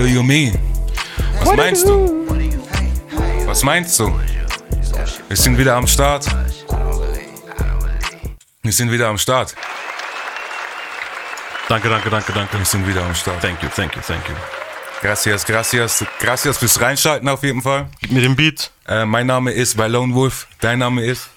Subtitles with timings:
[0.00, 0.58] What do you mean?
[1.44, 2.26] Was meinst du?
[3.44, 4.18] Was meinst du?
[5.28, 6.24] Wir sind wieder am Start.
[8.62, 9.54] Wir sind wieder am Start.
[11.68, 12.58] Danke, danke, danke, danke.
[12.58, 13.42] Wir sind wieder am Start.
[13.42, 14.34] Thank you, thank you, thank you.
[15.02, 16.02] Gracias, gracias.
[16.18, 17.86] Gracias fürs Reinschalten auf jeden Fall.
[18.00, 18.70] Gib mir den Beat.
[18.88, 20.46] Äh, mein Name ist bei Lone Wolf.
[20.60, 21.28] Dein Name ist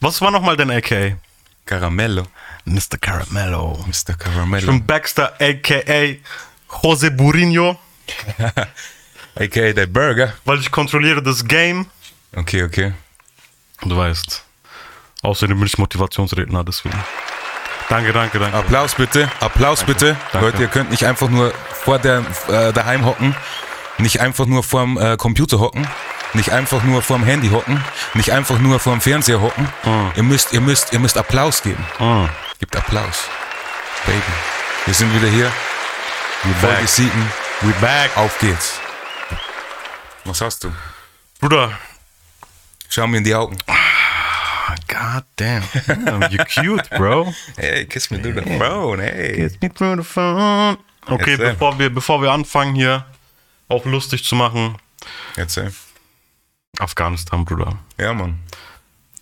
[0.00, 1.16] Was war nochmal dein AKA?
[1.64, 2.24] Caramello.
[2.66, 2.98] Mr.
[3.00, 3.82] Caramello.
[3.86, 4.10] Mr.
[4.10, 4.66] Ich Caramello.
[4.66, 6.18] bin Baxter, AKA
[6.68, 7.76] Jose Burinho,
[9.36, 10.34] AKA der Burger.
[10.44, 11.86] weil ich kontrolliere das Game.
[12.36, 12.92] Okay, okay.
[13.82, 14.44] Du weißt.
[15.22, 16.96] Außerdem bin ich Motivationsredner, deswegen.
[17.88, 18.56] Danke, danke, danke.
[18.56, 19.30] Applaus bitte.
[19.40, 20.16] Applaus bitte.
[20.32, 20.46] danke.
[20.46, 23.34] Leute, ihr könnt nicht einfach nur vor der äh, daheim hocken.
[23.96, 25.88] Nicht einfach nur vorm äh, Computer hocken.
[26.34, 27.82] Nicht einfach nur vorm Handy hocken.
[28.14, 29.66] Nicht einfach nur vorm Fernseher hocken.
[30.14, 31.82] Ihr müsst, ihr müsst, ihr müsst Applaus geben.
[31.98, 32.28] Ah,
[32.60, 33.24] Gebt Applaus.
[34.04, 34.20] Baby.
[34.84, 35.50] Wir sind wieder hier.
[36.44, 36.88] We Folge back.
[36.88, 37.10] 7.
[37.62, 38.16] We back.
[38.16, 38.80] Auf geht's.
[40.24, 40.72] Was hast du?
[41.40, 41.78] Bruder.
[42.88, 43.58] Schau mir in die Augen.
[44.88, 45.62] God damn.
[45.86, 47.32] damn you cute, bro.
[47.56, 49.36] Hey, kiss me through the phone, hey.
[49.36, 50.78] Kiss me through the phone.
[51.06, 51.52] Okay, Erzähl.
[51.52, 53.06] bevor wir, bevor wir anfangen hier
[53.68, 54.76] auch lustig zu machen,
[55.36, 55.72] Erzähl.
[56.78, 57.78] Afghanistan, Bruder.
[57.98, 58.40] Ja, Mann.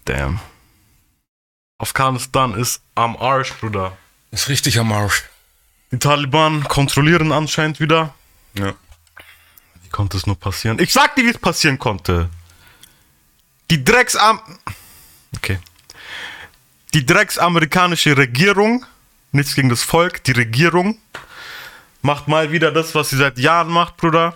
[0.05, 0.41] Damn.
[1.79, 3.97] Afghanistan ist am Arsch, Bruder.
[4.31, 5.25] Ist richtig am Arsch.
[5.93, 8.15] Die Taliban kontrollieren anscheinend wieder.
[8.55, 8.75] Ja.
[9.83, 10.79] Wie konnte es nur passieren?
[10.79, 12.29] Ich sag dir, wie es passieren konnte.
[13.71, 14.41] Die Drecksam...
[15.37, 15.59] Okay.
[16.95, 18.87] Die drecksamerikanische Regierung,
[19.33, 20.99] nichts gegen das Volk, die Regierung
[22.07, 24.35] macht mal wieder das, was sie seit Jahren macht, Bruder.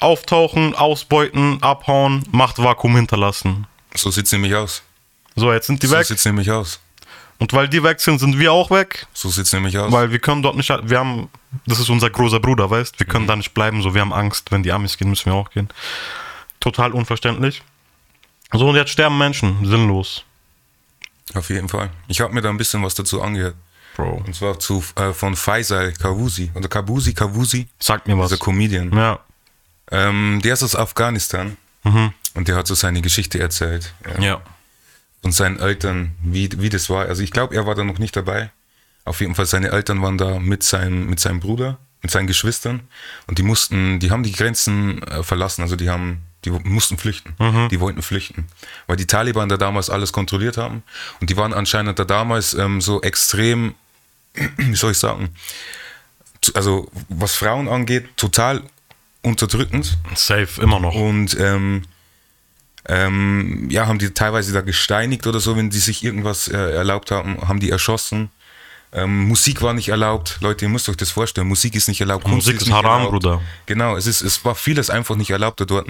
[0.00, 3.66] Auftauchen, ausbeuten, abhauen, Macht Vakuum hinterlassen.
[3.94, 4.82] So sieht's nämlich aus.
[5.34, 6.04] So, jetzt sind die So weg.
[6.06, 6.80] sieht's nämlich aus.
[7.40, 9.06] Und weil die weg sind, sind wir auch weg.
[9.14, 9.92] So sieht's nämlich aus.
[9.92, 11.28] Weil wir können dort nicht, wir haben,
[11.66, 13.28] das ist unser großer Bruder, weißt, wir können Mhm.
[13.28, 15.68] da nicht bleiben, so, wir haben Angst, wenn die Amis gehen, müssen wir auch gehen.
[16.60, 17.62] Total unverständlich.
[18.52, 20.24] So, und jetzt sterben Menschen, sinnlos.
[21.34, 21.90] Auf jeden Fall.
[22.08, 23.54] Ich habe mir da ein bisschen was dazu angehört.
[23.96, 24.22] Bro.
[24.26, 26.50] Und zwar zu, äh, von Faisal Kavusi.
[26.54, 27.68] Oder Kabusi, Kavusi.
[27.78, 28.30] Sag mir was.
[28.30, 28.96] Dieser Comedian.
[28.96, 29.18] Ja.
[29.90, 31.56] Ähm, der ist aus Afghanistan.
[31.84, 32.12] Mhm.
[32.34, 33.92] Und der hat so seine Geschichte erzählt.
[34.18, 34.22] Ja.
[34.24, 34.40] Ja.
[35.28, 37.04] Und seinen Eltern, wie, wie das war.
[37.04, 38.50] Also ich glaube, er war da noch nicht dabei.
[39.04, 42.80] Auf jeden Fall, seine Eltern waren da mit seinem, mit seinem Bruder, mit seinen Geschwistern.
[43.26, 45.60] Und die mussten, die haben die Grenzen äh, verlassen.
[45.60, 47.34] Also die haben, die mussten flüchten.
[47.68, 48.46] Die wollten flüchten.
[48.86, 50.82] Weil die Taliban da damals alles kontrolliert haben.
[51.20, 53.74] Und die waren anscheinend da damals ähm, so extrem,
[54.56, 55.28] wie soll ich sagen,
[56.54, 58.62] also was Frauen angeht, total
[59.20, 59.98] unterdrückend.
[60.14, 60.94] Safe, immer noch.
[60.94, 61.82] Und ähm,
[62.88, 67.10] ähm, ja, haben die teilweise da gesteinigt oder so, wenn die sich irgendwas äh, erlaubt
[67.10, 68.30] haben, haben die erschossen.
[68.90, 70.38] Ähm, Musik war nicht erlaubt.
[70.40, 71.46] Leute, ihr müsst euch das vorstellen.
[71.46, 72.24] Musik ist nicht erlaubt.
[72.24, 73.10] Kunst Musik ist nicht haram, erlaubt.
[73.12, 73.40] Bruder.
[73.66, 75.86] Genau, es, ist, es war vieles einfach nicht erlaubt da dort.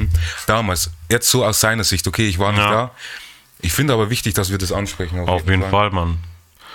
[0.48, 0.90] Damals.
[1.08, 2.08] Jetzt so aus seiner Sicht.
[2.08, 2.70] Okay, ich war nicht Ja.
[2.70, 2.90] da.
[3.60, 5.20] Ich finde aber wichtig, dass wir das ansprechen.
[5.20, 6.18] Auf jeden Fall, Mann.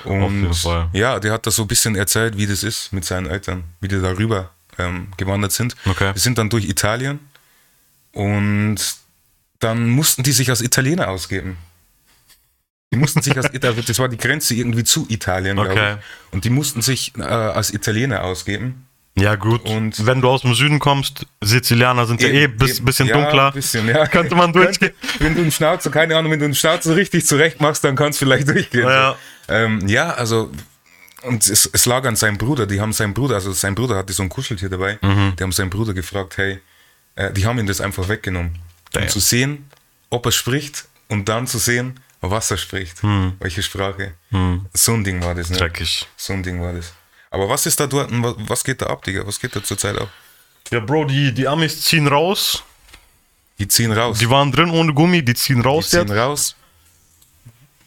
[0.06, 0.90] Und Auf jeden Fall.
[0.94, 3.88] ja, der hat das so ein bisschen erzählt, wie das ist mit seinen Eltern, wie
[3.90, 5.76] die darüber ähm, gewandert sind.
[5.86, 6.12] Okay.
[6.14, 7.20] Die sind dann durch Italien
[8.12, 8.78] und
[9.64, 11.58] dann mussten die sich als Italiener ausgeben.
[12.94, 15.94] Die mussten sich als Italiener, das war die Grenze irgendwie zu Italien, glaube Okay.
[15.94, 16.34] ich.
[16.34, 18.86] Und die mussten sich äh, als Italiener ausgeben.
[19.16, 19.64] Ja, gut.
[19.70, 23.16] Und- wenn du aus dem Süden kommst, Sizilianer sind ja eh ein bis, bisschen ja,
[23.16, 23.52] dunkler.
[23.52, 24.08] Bisschen, ja.
[24.08, 24.94] Könnte man durchgehen.
[25.20, 28.20] Wenn du einen Schnauzer, keine Ahnung, wenn du einen Schnauzer richtig zurecht machst, dann kannst
[28.22, 28.88] du vielleicht durchgehen.
[28.88, 29.16] Ja.
[29.48, 30.52] Ähm, ja, also
[31.24, 32.66] und es, es lag an seinem Bruder.
[32.66, 34.98] Die haben seinen Bruder, also sein Bruder hatte so ein Kuscheltier dabei.
[35.02, 35.36] Mhm.
[35.38, 36.60] Die haben seinen Bruder gefragt, hey,
[37.16, 38.58] äh, die haben ihn das einfach weggenommen.
[38.94, 39.04] Damn.
[39.04, 39.70] Um zu sehen,
[40.10, 43.02] ob er spricht und dann zu sehen, was er spricht.
[43.40, 44.14] Welche Sprache.
[44.74, 45.58] So ein Ding war das, ne?
[45.58, 46.08] Check ich.
[46.16, 46.94] So ein Ding war das.
[47.32, 48.10] Aber was ist da dort?
[48.48, 49.26] Was, geht da ab, Digga?
[49.28, 50.08] Was geht da zurzeit ab?
[50.72, 52.64] Ja, Bro, die, die Amis ziehen raus.
[53.60, 54.20] Die ziehen raus.
[54.20, 56.12] Die waren drin ohne Gummi, die ziehen Die raus ziehen jetzt.
[56.12, 56.56] raus.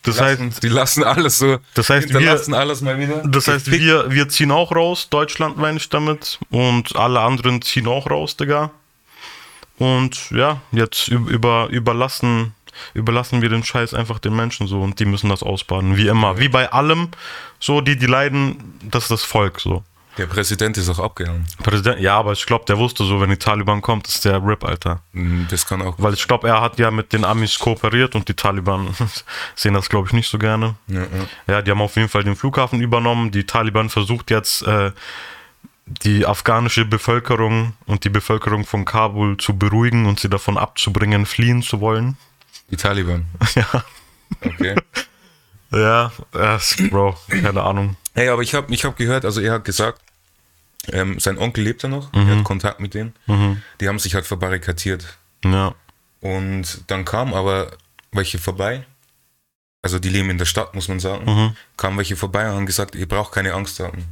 [0.02, 1.58] Das Lassen, heißt, die lassen alles so.
[1.74, 3.22] Das heißt, wir- alles mal wieder.
[3.26, 5.08] das heißt wir, wir ziehen auch raus.
[5.10, 6.38] Deutschland meine ich damit.
[6.50, 8.70] Und alle anderen ziehen auch raus, Digga.
[9.78, 12.54] Und ja, jetzt üb- über, überlassen,
[12.94, 15.96] überlassen wir den Scheiß einfach den Menschen so und die müssen das ausbaden.
[15.96, 16.38] Wie immer.
[16.38, 17.08] Wie bei allem.
[17.60, 19.82] So, die, die leiden, das ist das Volk so.
[20.18, 21.44] Der Präsident ist auch abgehauen.
[21.62, 24.64] Präsident, ja, aber ich glaube, der wusste so, wenn die Taliban kommt, ist der RIP,
[24.64, 25.02] Alter.
[25.12, 25.96] Mhm, Das kann auch.
[25.98, 28.88] Weil ich glaube, er hat ja mit den Amis kooperiert und die Taliban
[29.54, 30.74] sehen das, glaube ich, nicht so gerne.
[30.88, 31.06] Ja, ja.
[31.48, 33.30] Ja, die haben auf jeden Fall den Flughafen übernommen.
[33.30, 34.92] Die Taliban versucht jetzt, äh,
[35.86, 41.62] die afghanische Bevölkerung und die Bevölkerung von Kabul zu beruhigen und sie davon abzubringen, fliehen
[41.62, 42.16] zu wollen.
[42.70, 43.26] Die Taliban.
[43.54, 43.84] Ja.
[44.44, 44.74] Okay.
[45.70, 46.58] Ja, äh,
[46.90, 47.96] Bro, keine Ahnung.
[48.14, 50.00] hey, aber ich habe ich hab gehört, also er hat gesagt,
[50.92, 53.14] Ähm, sein Onkel lebt ja noch, er hat Kontakt mit denen.
[53.80, 55.16] Die haben sich halt verbarrikadiert.
[55.44, 55.74] Ja.
[56.20, 57.72] Und dann kamen aber
[58.12, 58.84] welche vorbei.
[59.82, 61.56] Also die leben in der Stadt, muss man sagen.
[61.76, 64.04] Kamen welche vorbei und haben gesagt, ihr braucht keine Angst haben.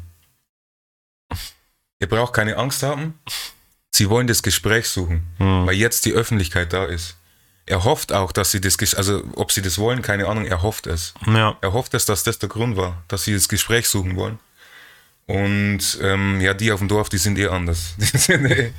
[2.00, 3.19] Ihr braucht keine Angst haben.
[3.91, 7.17] Sie wollen das Gespräch suchen, weil jetzt die Öffentlichkeit da ist.
[7.67, 10.87] Er hofft auch, dass sie das, also ob sie das wollen, keine Ahnung, er hofft
[10.87, 11.14] es.
[11.26, 11.56] Ja.
[11.61, 14.38] Er hofft es, dass das der Grund war, dass sie das Gespräch suchen wollen.
[15.26, 17.94] Und ähm, ja, die auf dem Dorf, die sind eh anders.
[17.99, 18.73] Die sind eh,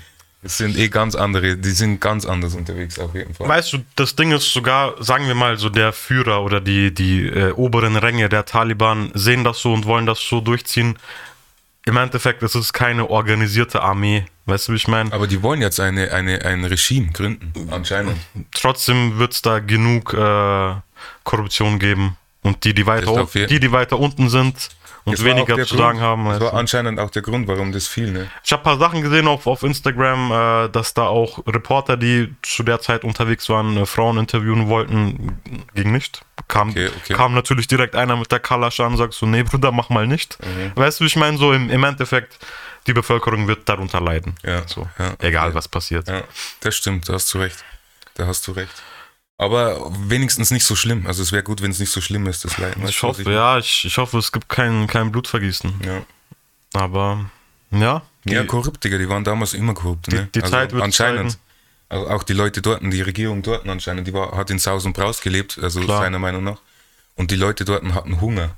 [0.43, 3.47] das sind eh ganz andere, die sind ganz anders unterwegs auf jeden Fall.
[3.47, 7.25] Weißt du, das Ding ist sogar, sagen wir mal, so der Führer oder die, die
[7.25, 10.99] äh, oberen Ränge der Taliban sehen das so und wollen das so durchziehen.
[11.85, 14.25] Im Endeffekt ist es keine organisierte Armee.
[14.47, 15.11] Weißt du, wie ich meine?
[15.13, 18.17] Aber die wollen jetzt eine, eine, ein Regime gründen, anscheinend.
[18.53, 20.73] Trotzdem wird es da genug äh,
[21.23, 22.17] Korruption geben.
[22.41, 24.69] Und die, die weiter, je- die, die weiter unten sind
[25.03, 26.25] und weniger zu Grund- sagen haben.
[26.25, 26.57] Das war du.
[26.57, 28.11] anscheinend auch der Grund, warum das fiel.
[28.11, 28.27] Ne?
[28.43, 30.31] Ich habe ein paar Sachen gesehen auf, auf Instagram,
[30.65, 35.39] äh, dass da auch Reporter, die zu der Zeit unterwegs waren, äh, Frauen interviewen wollten.
[35.73, 36.21] Ging nicht.
[36.47, 37.13] Kam, Okay, okay.
[37.13, 40.05] kam natürlich direkt einer mit der Kalasch an und sagt so, nee, Bruder, mach mal
[40.07, 40.37] nicht.
[40.43, 40.71] Mhm.
[40.75, 41.37] Weißt du, wie ich meine?
[41.37, 42.37] So im, im Endeffekt,
[42.87, 44.35] die Bevölkerung wird darunter leiden.
[44.43, 45.55] Ja, So, ja, egal, okay.
[45.55, 46.07] was passiert.
[46.07, 46.23] Ja,
[46.59, 47.63] das stimmt, da hast du recht.
[48.13, 48.71] Da hast du recht.
[49.37, 51.05] Aber wenigstens nicht so schlimm.
[51.07, 52.87] Also es wäre gut, wenn es nicht so schlimm ist, das Leiden.
[52.87, 55.81] Ich hoffe, ja, ich, ich hoffe, es gibt kein, kein Blutvergießen.
[55.83, 56.01] Ja.
[56.79, 57.25] Aber,
[57.71, 58.01] ja.
[58.23, 60.07] Die, ja, korrupt, Digga, die waren damals immer korrupt.
[60.11, 60.29] Ne?
[60.33, 61.31] die Zeit wird anscheinend.
[61.31, 61.43] zeigen.
[61.89, 64.93] Also auch die Leute dort, die Regierung dort anscheinend, die war, hat in Saus und
[64.93, 66.01] Braus gelebt, also Klar.
[66.01, 66.59] seiner Meinung nach.
[67.15, 68.57] Und die Leute dort hatten Hunger.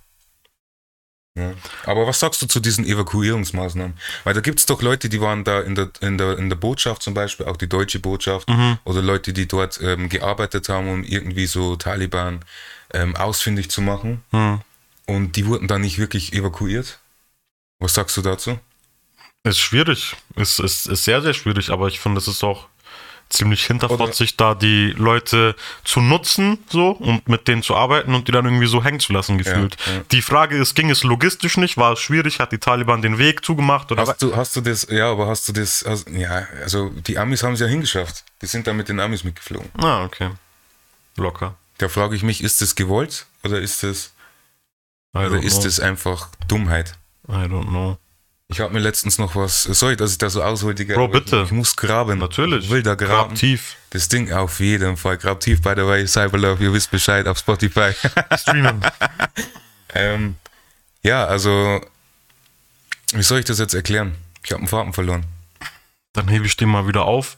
[1.37, 1.53] Ja.
[1.85, 3.95] Aber was sagst du zu diesen Evakuierungsmaßnahmen?
[4.23, 6.55] Weil da gibt es doch Leute, die waren da in der, in, der, in der
[6.55, 8.79] Botschaft zum Beispiel, auch die deutsche Botschaft, Mhm.
[8.85, 12.43] oder Leute, die dort ähm, gearbeitet haben, um irgendwie so Taliban
[12.93, 14.23] ähm, ausfindig zu machen.
[14.31, 14.61] hm.
[15.05, 16.99] Und die wurden dann nicht wirklich evakuiert.
[17.79, 18.59] Was sagst du dazu?
[19.43, 20.15] Ist schwierig.
[20.35, 22.67] Ist, ist, ist sehr, sehr schwierig, aber ich finde, es ist auch
[23.29, 28.31] ziemlich hinterfotzig, da die Leute zu nutzen so und mit denen zu arbeiten und die
[28.31, 29.77] dann irgendwie so hängen zu lassen, gefühlt.
[29.85, 30.03] ja.
[30.11, 31.77] Die Frage ist, ging es logistisch nicht?
[31.77, 32.39] War es schwierig?
[32.39, 33.91] Hat die Taliban den Weg zugemacht?
[33.91, 37.17] Oder Hast du, hast du das, ja, aber hast du das, hast, ja, also die
[37.17, 38.23] Amis haben es ja hingeschafft.
[38.41, 39.69] Die sind da mit den Amis mitgeflogen.
[39.77, 40.29] Ah, okay.
[41.17, 41.55] Locker.
[41.79, 44.13] Da frage ich mich, ist das gewollt oder ist das,
[45.13, 45.63] oder ist know.
[45.63, 46.93] das einfach Dummheit?
[47.27, 47.97] I don't know.
[48.49, 51.37] Ich habe mir letztens noch was, sorry, dass ich da so aushole, Digga, Bro, bitte.
[51.37, 52.17] Ich, ich muss graben.
[52.19, 52.65] Natürlich.
[52.65, 53.29] Ich will da graben.
[53.29, 53.75] Grab tief.
[53.89, 55.17] Das Ding auf jeden Fall.
[55.17, 57.91] Grab tief, by the way, Cyberlove, ihr wisst Bescheid auf Spotify.
[58.37, 58.79] Streamen.
[59.93, 60.35] ähm,
[61.03, 61.81] ja, also,
[63.11, 64.15] wie soll ich das jetzt erklären?
[64.43, 65.25] Ich habe einen Faden verloren.
[66.13, 67.35] Dann hebe ich den mal wieder auf.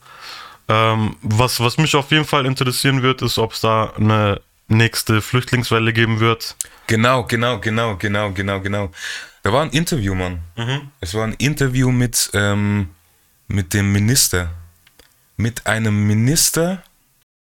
[0.67, 5.23] Ähm, was, was mich auf jeden Fall interessieren wird, ist, ob es da eine nächste
[5.23, 6.55] Flüchtlingswelle geben wird.
[6.85, 8.91] Genau, genau, genau, genau, genau, genau.
[9.43, 10.41] Da war ein Interview, Mann.
[10.99, 12.89] Es war ein Interview mit, ähm,
[13.47, 14.51] mit dem Minister.
[15.37, 16.83] Mit einem Minister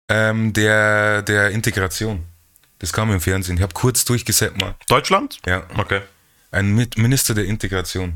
[0.09, 2.25] ähm, der, der Integration.
[2.79, 3.57] Das kam im Fernsehen.
[3.57, 4.75] Ich habe kurz durchgesetzt mal.
[4.87, 5.39] Deutschland?
[5.45, 5.63] Ja.
[5.77, 6.01] Okay.
[6.51, 8.13] Ein Mit Minister der Integration.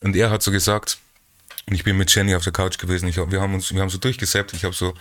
[0.00, 0.98] Und er hat so gesagt,
[1.68, 3.88] und ich bin mit Jenny auf der Couch gewesen, ich wir haben uns, wir haben
[3.88, 4.94] so durchgesäppt, ich habe so,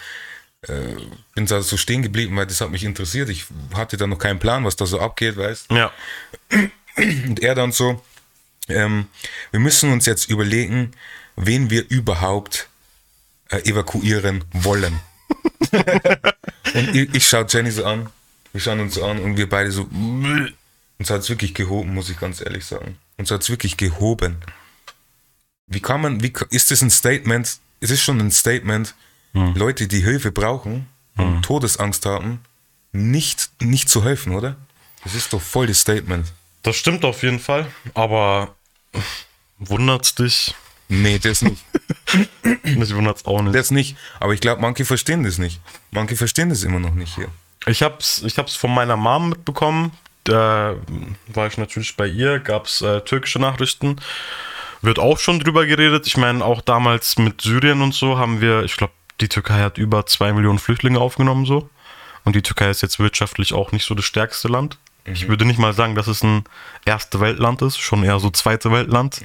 [0.67, 0.95] äh,
[1.33, 3.29] bin da so stehen geblieben, weil das hat mich interessiert.
[3.29, 5.91] Ich hatte da noch keinen Plan, was da so abgeht, weißt Ja.
[6.97, 8.01] Und er dann so,
[8.67, 9.07] ähm,
[9.51, 10.91] wir müssen uns jetzt überlegen,
[11.35, 12.69] wen wir überhaupt
[13.49, 14.99] äh, evakuieren wollen.
[16.73, 18.09] und ich, ich schaue Jenny so an,
[18.51, 22.09] wir schauen uns so an und wir beide so, uns hat es wirklich gehoben, muss
[22.09, 22.97] ich ganz ehrlich sagen.
[23.17, 24.37] Uns hat es wirklich gehoben.
[25.67, 27.59] Wie kann man, wie ist das ein Statement?
[27.79, 28.93] Es ist schon ein Statement,
[29.33, 32.41] Leute, die Hilfe brauchen und Todesangst haben,
[32.91, 34.57] nicht, nicht zu helfen, oder?
[35.03, 36.31] Das ist doch voll das Statement.
[36.63, 38.55] Das stimmt auf jeden Fall, aber
[39.57, 40.53] wundert's dich?
[40.89, 41.63] Nee, das nicht.
[42.63, 43.55] Mich wundert's auch nicht.
[43.55, 43.95] Das nicht.
[44.19, 45.61] Aber ich glaube, manche verstehen das nicht.
[45.91, 47.29] Manche verstehen das immer noch nicht hier.
[47.65, 49.91] Ich hab's, ich hab's von meiner Mom mitbekommen.
[50.25, 50.75] Da
[51.27, 54.01] war ich natürlich bei ihr, gab's äh, türkische Nachrichten.
[54.81, 56.07] Wird auch schon drüber geredet.
[56.07, 59.77] Ich meine, auch damals mit Syrien und so haben wir, ich glaube, die Türkei hat
[59.77, 61.69] über zwei Millionen Flüchtlinge aufgenommen so.
[62.25, 64.77] Und die Türkei ist jetzt wirtschaftlich auch nicht so das stärkste Land.
[65.05, 66.43] Ich würde nicht mal sagen, dass es ein
[66.85, 69.21] erste Weltland ist, schon eher so zweite Weltland.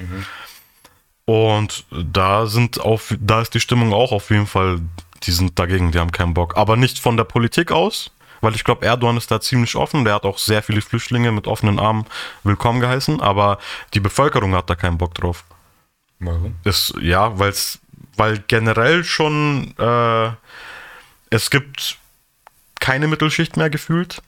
[1.25, 4.79] Und da sind auf, da ist die Stimmung auch auf jeden Fall,
[5.23, 6.57] die sind dagegen, die haben keinen Bock.
[6.57, 10.05] Aber nicht von der Politik aus, weil ich glaube, Erdogan ist da ziemlich offen.
[10.05, 12.05] Der hat auch sehr viele Flüchtlinge mit offenen Armen
[12.43, 13.59] willkommen geheißen, aber
[13.93, 15.43] die Bevölkerung hat da keinen Bock drauf.
[16.19, 16.55] Warum?
[16.63, 17.79] Das, ja, weil's,
[18.15, 20.31] weil generell schon äh,
[21.29, 21.97] es gibt
[22.79, 24.21] keine Mittelschicht mehr gefühlt.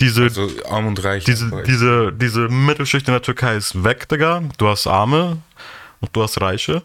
[0.00, 1.24] Diese, Also arm und reich.
[1.24, 4.42] diese, diese, diese Mittelschicht in der Türkei ist weg, Digga.
[4.58, 5.38] Du hast Arme
[6.00, 6.82] und du hast Reiche.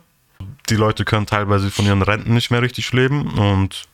[0.70, 3.86] Die Leute können teilweise von ihren Renten nicht mehr richtig leben und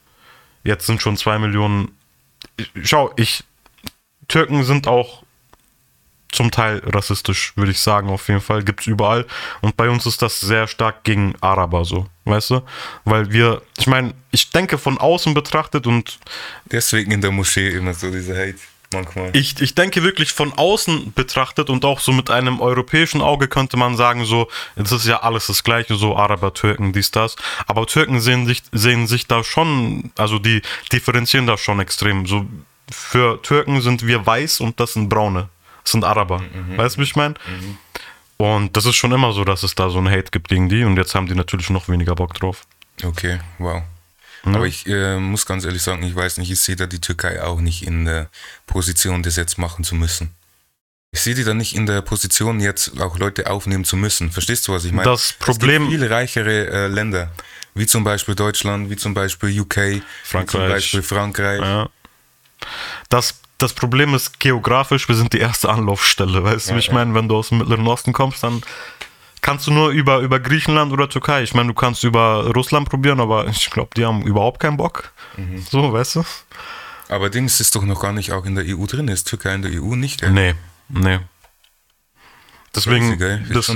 [0.63, 1.91] jetzt sind schon zwei Millionen.
[2.83, 3.43] Schau, ich,
[4.27, 5.23] Türken sind auch
[6.33, 8.63] zum Teil rassistisch, würde ich sagen, auf jeden Fall.
[8.63, 9.25] Gibt es überall.
[9.61, 12.61] Und bei uns ist das sehr stark gegen Araber so, weißt du?
[13.05, 16.19] Weil wir, ich meine, ich denke von außen betrachtet und.
[16.65, 18.57] Deswegen in der Moschee immer so diese Hate.
[18.93, 19.29] Manchmal.
[19.33, 23.77] Ich, ich denke wirklich von außen betrachtet und auch so mit einem europäischen Auge könnte
[23.77, 27.35] man sagen, so, das ist ja alles das gleiche, so Araber, Türken, dies, das.
[27.67, 32.25] Aber Türken sehen sich, sehen sich da schon, also die differenzieren da schon extrem.
[32.25, 32.45] So,
[32.91, 35.49] für Türken sind wir weiß und das sind braune.
[35.83, 36.39] Das sind Araber.
[36.39, 36.77] Mhm.
[36.77, 37.33] Weißt du, wie ich meine?
[37.47, 37.77] Mhm.
[38.37, 40.83] Und das ist schon immer so, dass es da so ein Hate gibt gegen die
[40.83, 42.65] und jetzt haben die natürlich noch weniger Bock drauf.
[43.03, 43.83] Okay, wow.
[44.43, 44.55] Mhm.
[44.55, 47.41] Aber ich äh, muss ganz ehrlich sagen, ich weiß nicht, ich sehe da die Türkei
[47.41, 48.29] auch nicht in der
[48.67, 50.35] Position, das jetzt machen zu müssen.
[51.11, 54.31] Ich sehe die da nicht in der Position, jetzt auch Leute aufnehmen zu müssen.
[54.31, 55.07] Verstehst du, was ich meine?
[55.07, 55.83] Das Problem.
[55.83, 57.31] Es gibt viel reichere äh, Länder,
[57.75, 60.49] wie zum Beispiel Deutschland, wie zum Beispiel UK, Frankreich.
[60.49, 61.61] zum Beispiel Frankreich.
[61.61, 61.89] Ja.
[63.09, 66.43] Das, das Problem ist geografisch, wir sind die erste Anlaufstelle.
[66.43, 66.93] Weißt du, ja, ich ja.
[66.93, 68.63] meine, wenn du aus dem Mittleren Osten kommst, dann
[69.43, 71.43] kannst du nur über, über Griechenland oder Türkei.
[71.43, 75.13] Ich meine, du kannst über Russland probieren, aber ich glaube, die haben überhaupt keinen Bock.
[75.37, 75.63] Mhm.
[75.69, 76.23] So, weißt du?
[77.09, 79.07] Aber Dings ist doch noch gar nicht auch in der EU drin.
[79.07, 80.31] Ist Türkei in der EU nicht, gell?
[80.31, 80.55] Nee,
[80.89, 81.19] nee.
[82.75, 83.19] Deswegen,
[83.53, 83.71] das,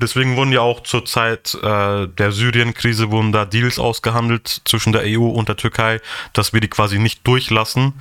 [0.00, 5.02] deswegen wurden ja auch zur Zeit äh, der Syrien-Krise wurden da Deals ausgehandelt zwischen der
[5.04, 6.00] EU und der Türkei,
[6.32, 7.92] dass wir die quasi nicht durchlassen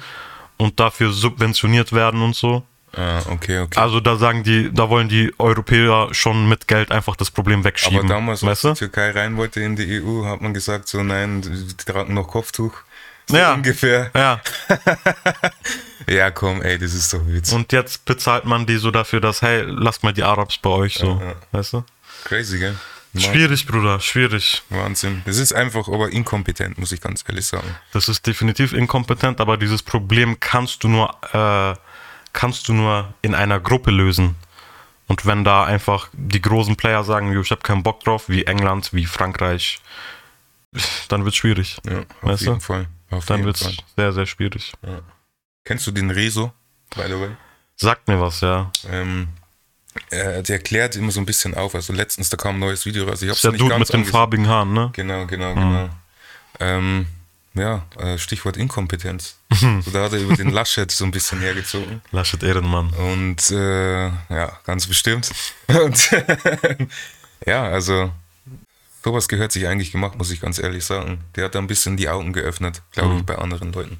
[0.57, 2.63] und dafür subventioniert werden und so.
[2.93, 3.79] Ah, okay, okay.
[3.79, 7.99] Also da sagen die, da wollen die Europäer schon mit Geld einfach das Problem wegschieben.
[7.99, 11.41] Aber damals, als die Türkei rein wollte in die EU, hat man gesagt, so nein,
[11.41, 12.73] die tragen noch Kopftuch.
[13.27, 13.53] So ja.
[13.53, 14.11] ungefähr.
[14.13, 14.41] Ja.
[16.07, 17.55] ja, komm, ey, das ist doch witzig.
[17.55, 20.95] Und jetzt bezahlt man die so dafür, dass, hey, lasst mal die Arabs bei euch
[20.95, 21.19] so.
[21.21, 21.35] Ja, ja.
[21.51, 21.85] Weißt du?
[22.25, 22.75] Crazy, gell?
[23.13, 23.23] Mann.
[23.23, 24.63] Schwierig, Bruder, schwierig.
[24.69, 25.21] Wahnsinn.
[25.25, 27.75] Das ist einfach aber inkompetent, muss ich ganz ehrlich sagen.
[27.91, 31.75] Das ist definitiv inkompetent, aber dieses Problem kannst du nur äh,
[32.33, 34.35] kannst du nur in einer Gruppe lösen.
[35.07, 38.93] Und wenn da einfach die großen Player sagen, ich habe keinen Bock drauf, wie England,
[38.93, 39.79] wie Frankreich,
[41.09, 41.77] dann wird es schwierig.
[41.85, 42.59] Ja, auf weißt jeden du?
[42.61, 42.87] Fall.
[43.09, 44.71] Auf dann wird es sehr, sehr schwierig.
[44.83, 44.99] Ja.
[45.65, 46.53] Kennst du den Rezo,
[46.95, 47.31] by the way?
[47.75, 48.71] Sagt mir was, ja.
[48.89, 49.27] Ähm,
[50.09, 51.75] äh, der klärt immer so ein bisschen auf.
[51.75, 53.21] Also letztens, da kam ein neues Video raus.
[53.21, 54.91] Ich hab's ist der nicht Dude mit den farbigen Haaren, ne?
[54.93, 55.59] Genau, genau, mhm.
[55.59, 55.89] genau.
[56.59, 57.07] Ähm,
[57.53, 59.37] ja, äh, Stichwort Inkompetenz.
[59.51, 62.01] so, da hat er über den Laschet so ein bisschen hergezogen.
[62.11, 62.89] Laschet Ehrenmann.
[62.91, 65.31] Und äh, ja, ganz bestimmt.
[65.67, 66.11] Und
[67.45, 68.11] ja, also
[69.03, 71.23] sowas gehört sich eigentlich gemacht, muss ich ganz ehrlich sagen.
[71.35, 73.19] Der hat da ein bisschen die Augen geöffnet, glaube mhm.
[73.19, 73.99] ich, bei anderen Leuten.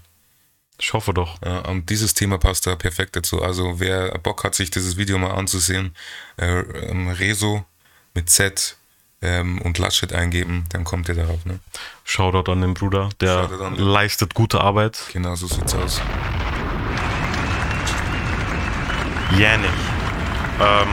[0.80, 1.38] Ich hoffe doch.
[1.44, 3.44] Ja, und dieses Thema passt da perfekt dazu.
[3.44, 5.96] Also wer Bock hat, sich dieses Video mal anzusehen,
[6.38, 7.66] äh, ähm, Rezo
[8.14, 8.78] mit Z
[9.22, 11.46] ähm, und Laschet eingeben, dann kommt ihr darauf.
[11.46, 11.60] Ne?
[12.04, 15.00] Shoutout an den Bruder, der leistet gute Arbeit.
[15.14, 16.02] Genau, so sieht's aus.
[19.38, 19.72] Jänig.
[20.60, 20.88] Ähm,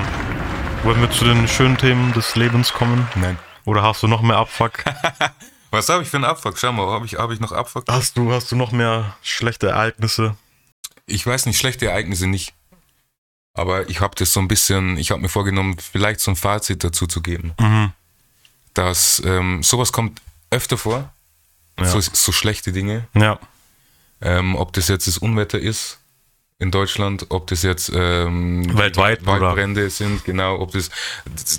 [0.84, 3.08] wollen wir zu den schönen Themen des Lebens kommen?
[3.16, 3.38] Nein.
[3.64, 4.84] Oder hast du noch mehr Abfuck?
[5.70, 6.56] Was habe ich für einen Abfuck?
[6.58, 7.84] Schau mal, habe ich, hab ich noch Abfuck?
[7.88, 10.36] Hast du, hast du noch mehr schlechte Ereignisse?
[11.06, 12.54] Ich weiß nicht, schlechte Ereignisse nicht.
[13.52, 16.84] Aber ich habe das so ein bisschen, ich habe mir vorgenommen, vielleicht so ein Fazit
[16.84, 17.52] dazu zu geben.
[17.58, 17.92] Mhm
[18.74, 20.20] dass ähm, sowas kommt
[20.50, 21.12] öfter vor,
[21.78, 21.84] ja.
[21.86, 23.06] so, so, schlechte Dinge.
[23.14, 23.38] Ja.
[24.20, 25.98] Ähm, ob das jetzt das Unwetter ist
[26.58, 29.90] in Deutschland, ob das jetzt ähm, weltweit Waldbrände oder?
[29.90, 30.90] sind, genau, ob das,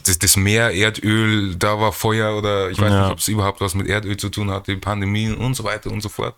[0.03, 3.01] das, das Meer, Erdöl, da war Feuer oder ich weiß ja.
[3.03, 5.89] nicht, ob es überhaupt was mit Erdöl zu tun hat, die Pandemien und so weiter
[5.89, 6.35] und so fort.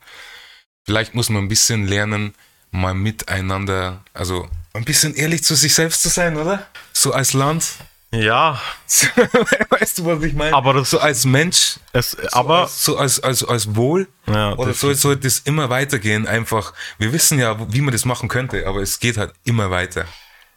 [0.83, 2.35] Vielleicht muss man ein bisschen lernen,
[2.69, 6.67] mal miteinander, also ein bisschen ehrlich zu sich selbst zu sein, oder?
[6.93, 7.65] So als Land.
[8.13, 8.59] Ja.
[9.69, 10.53] weißt du, was ich meine?
[10.53, 14.73] Aber das, so als Mensch, es, aber so als, als, als, als Wohl, ja, oder
[14.73, 16.27] soll, soll das immer weitergehen?
[16.27, 20.05] Einfach, wir wissen ja, wie man das machen könnte, aber es geht halt immer weiter.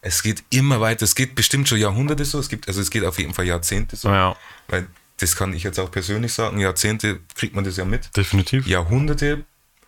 [0.01, 1.03] Es geht immer weiter.
[1.03, 2.39] Es geht bestimmt schon Jahrhunderte so.
[2.39, 4.09] Es gibt, also es geht auf jeden Fall Jahrzehnte so.
[4.09, 4.35] Ja.
[4.67, 4.85] Weil
[5.17, 6.59] das kann ich jetzt auch persönlich sagen.
[6.59, 8.15] Jahrzehnte kriegt man das ja mit.
[8.15, 8.67] Definitiv.
[8.67, 9.45] Jahrhunderte,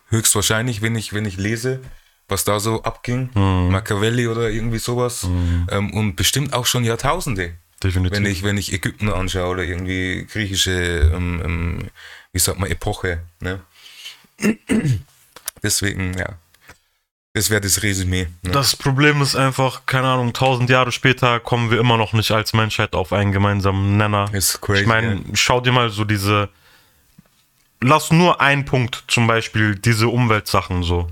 [0.08, 1.80] höchstwahrscheinlich, wenn ich, wenn ich lese,
[2.28, 3.30] was da so abging.
[3.34, 3.70] Mhm.
[3.72, 5.24] Machiavelli oder irgendwie sowas.
[5.24, 5.66] Mhm.
[5.70, 7.54] Ähm, und bestimmt auch schon Jahrtausende.
[7.82, 8.16] Definitiv.
[8.16, 11.78] Wenn ich, wenn ich Ägypten anschaue oder irgendwie griechische, ähm, ähm,
[12.32, 13.22] wie sagt man, Epoche.
[13.40, 13.60] Ne?
[15.62, 16.34] Deswegen, ja.
[17.34, 18.26] Das wäre das Resümee.
[18.42, 18.50] Ne?
[18.50, 22.52] Das Problem ist einfach, keine Ahnung, tausend Jahre später kommen wir immer noch nicht als
[22.52, 24.28] Menschheit auf einen gemeinsamen Nenner.
[24.32, 24.82] Ist crazy.
[24.82, 26.48] Ich meine, schau dir mal so diese.
[27.80, 31.08] Lass nur einen Punkt, zum Beispiel diese Umweltsachen so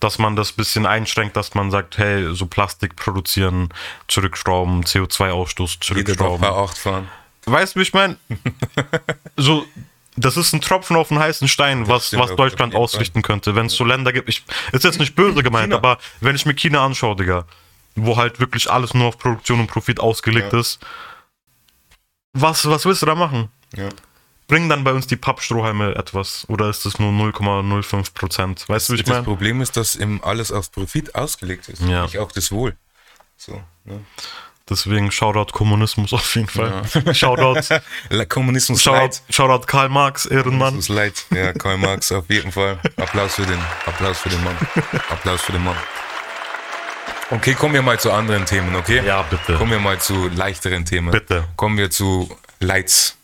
[0.00, 3.68] dass man das bisschen einschränkt, dass man sagt, hey, so Plastik produzieren,
[4.08, 6.42] zurückschrauben, CO2-Ausstoß zurückschrauben.
[6.42, 7.08] Jeder darf fahren.
[7.46, 8.16] weißt du, wie ich meine?
[9.36, 9.64] so,
[10.16, 13.74] das ist ein Tropfen auf einen heißen Stein, was, was Deutschland ausrichten könnte, wenn es
[13.74, 14.28] so Länder gibt.
[14.28, 15.76] Ich, ist jetzt nicht böse gemeint, China.
[15.76, 17.44] aber wenn ich mir China anschaue, Digga,
[17.94, 20.60] wo halt wirklich alles nur auf Produktion und Profit ausgelegt Ja.
[20.60, 20.80] ist,
[22.32, 23.48] was, was willst du da machen?
[23.76, 23.88] Ja.
[24.48, 28.68] Bringen dann bei uns die Pappstrohhalme etwas oder ist es nur 0,05 Prozent?
[28.68, 29.22] Weißt du, wie ich das meine?
[29.24, 31.82] Problem ist, dass eben alles auf Profit ausgelegt ist.
[31.82, 32.02] Ja.
[32.04, 32.74] Nicht auch das Wohl.
[33.36, 34.00] So, ne?
[34.70, 36.82] Deswegen Shoutout Kommunismus auf jeden Fall.
[37.14, 37.60] Shoutout,
[38.10, 39.22] La- Kommunismus Shoutout, leid.
[39.30, 40.68] Shoutout Karl Marx, Ehrenmann.
[40.70, 41.24] Kommunismus leid.
[41.30, 42.78] Ja, Karl Marx auf jeden Fall.
[42.96, 44.56] Applaus für den, Applaus für den Mann.
[45.10, 45.76] Applaus für den Mann.
[47.30, 49.02] Okay, kommen wir mal zu anderen Themen, okay?
[49.04, 49.54] Ja, bitte.
[49.56, 51.10] Kommen wir mal zu leichteren Themen.
[51.10, 51.44] Bitte.
[51.56, 53.17] Kommen wir zu Lights.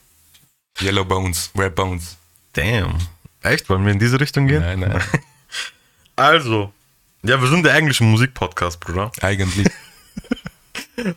[0.81, 2.17] Yellow Bones, Red Bones.
[2.53, 2.99] Damn.
[3.43, 3.69] Echt?
[3.69, 4.63] Wollen wir in diese Richtung gehen?
[4.63, 5.03] Nein, nein.
[6.17, 6.73] Also,
[7.25, 9.11] ja, wir sind der englische Musikpodcast, Bruder.
[9.21, 9.67] Eigentlich.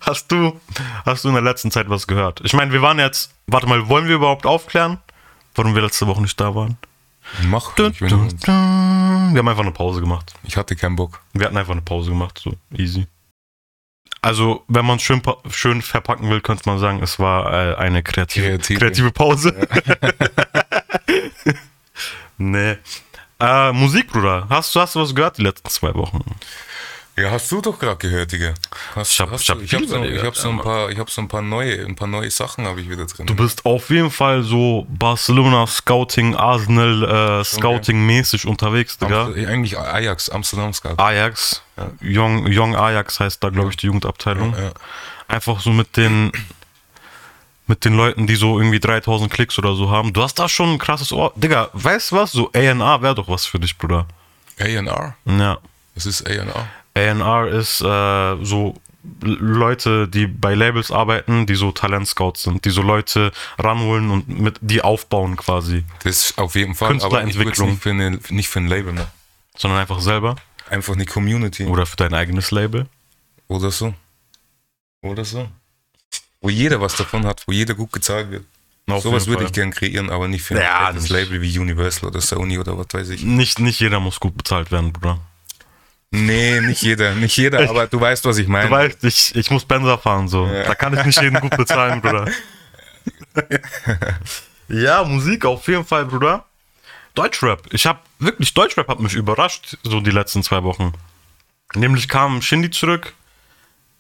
[0.02, 0.60] Hast du,
[1.06, 2.42] hast du in der letzten Zeit was gehört?
[2.44, 4.98] Ich meine, wir waren jetzt, warte mal, wollen wir überhaupt aufklären,
[5.54, 6.78] warum wir letzte Woche nicht da waren?
[7.44, 7.76] Mach.
[7.76, 8.34] Bin, dun, dun.
[8.46, 10.34] Wir haben einfach eine Pause gemacht.
[10.44, 11.22] ich hatte keinen Bock.
[11.34, 13.06] Wir hatten einfach eine Pause gemacht, so easy.
[14.28, 18.04] Also, wenn man es schön, schön verpacken will, könnte man sagen, es war äh, eine
[18.04, 18.80] kreative, Kreative.
[18.80, 19.56] kreative Pause.
[22.38, 22.78] nee.
[23.40, 24.48] Äh, Musik, Bruder.
[24.50, 26.24] Hast, du- hast du was gehört die letzten zwei Wochen?
[27.20, 28.54] Ja, hast du doch gerade gehört, Digga.
[28.96, 31.00] Hast, Ich hab- hast ich hab hab so, ich hab so ja, ein paar, ich
[31.00, 33.26] hab so ein paar neue, ein paar neue Sachen habe ich wieder drin.
[33.26, 39.26] Du bist auf jeden Fall so Barcelona Scouting, Arsenal äh, Scouting mäßig unterwegs, Digga.
[39.28, 40.94] Amst- eigentlich Ajax, Amsterdam Scout.
[40.98, 41.64] Ajax,
[42.02, 44.54] Young, Young Ajax heißt da, glaube ich, die Jugendabteilung.
[44.54, 44.72] Ja.
[45.28, 46.32] Einfach so mit den
[47.68, 50.14] mit den Leuten, die so irgendwie 3000 Klicks oder so haben.
[50.14, 51.34] Du hast da schon ein krasses Ohr.
[51.36, 52.32] Digga, weißt du was?
[52.32, 54.08] So A&R wäre doch was für dich, Bruder.
[54.58, 55.16] A&R.
[55.26, 55.58] Ja.
[55.94, 56.68] Was ist A&R?
[56.96, 58.76] A&R ist äh, so
[59.22, 64.58] Leute, die bei Labels arbeiten, die so Talentscouts sind, die so Leute ranholen und mit
[64.62, 66.90] die aufbauen quasi, Das ist auf jeden Fall.
[67.02, 67.70] Aber Künstlerentwicklung.
[67.72, 69.08] nicht für, eine, nicht für ein Label, ne?
[69.58, 70.36] sondern einfach selber
[70.70, 71.66] Einfach eine Community.
[71.66, 72.88] oder für dein eigenes Label.
[73.48, 73.94] Oder so.
[75.02, 75.48] Oder so.
[76.42, 78.44] Wo jeder was davon hat, wo jeder gut gezahlt wird.
[78.90, 81.10] Auf Sowas würde ich gern kreieren, aber nicht für ein Ja, nicht.
[81.10, 83.24] Label wie Universal oder Sony oder was weiß ich.
[83.24, 85.20] Nicht, nicht jeder muss gut bezahlt werden, Bruder.
[86.10, 88.70] Nee, nicht jeder, nicht jeder, aber du weißt, was ich meine.
[88.70, 90.46] Du weißt, ich, ich muss Benzer fahren, so.
[90.48, 92.32] Da kann ich nicht jeden gut bezahlen, Bruder.
[94.70, 96.46] ja, Musik auf jeden Fall, Bruder.
[97.18, 97.74] Deutschrap.
[97.74, 100.94] Ich hab wirklich, Deutschrap hat mich überrascht, so die letzten zwei Wochen.
[101.74, 103.14] Nämlich kam Shindy zurück.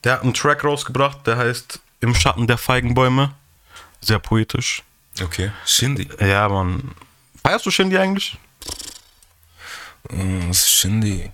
[0.03, 3.33] Der hat einen Track rausgebracht, der heißt Im Schatten der Feigenbäume.
[4.01, 4.83] Sehr poetisch.
[5.21, 6.07] Okay, Shindy.
[6.19, 6.91] Ja, Mann.
[7.43, 8.37] Feierst du Shindy eigentlich?
[10.09, 11.31] Hm, Was ist Shindy?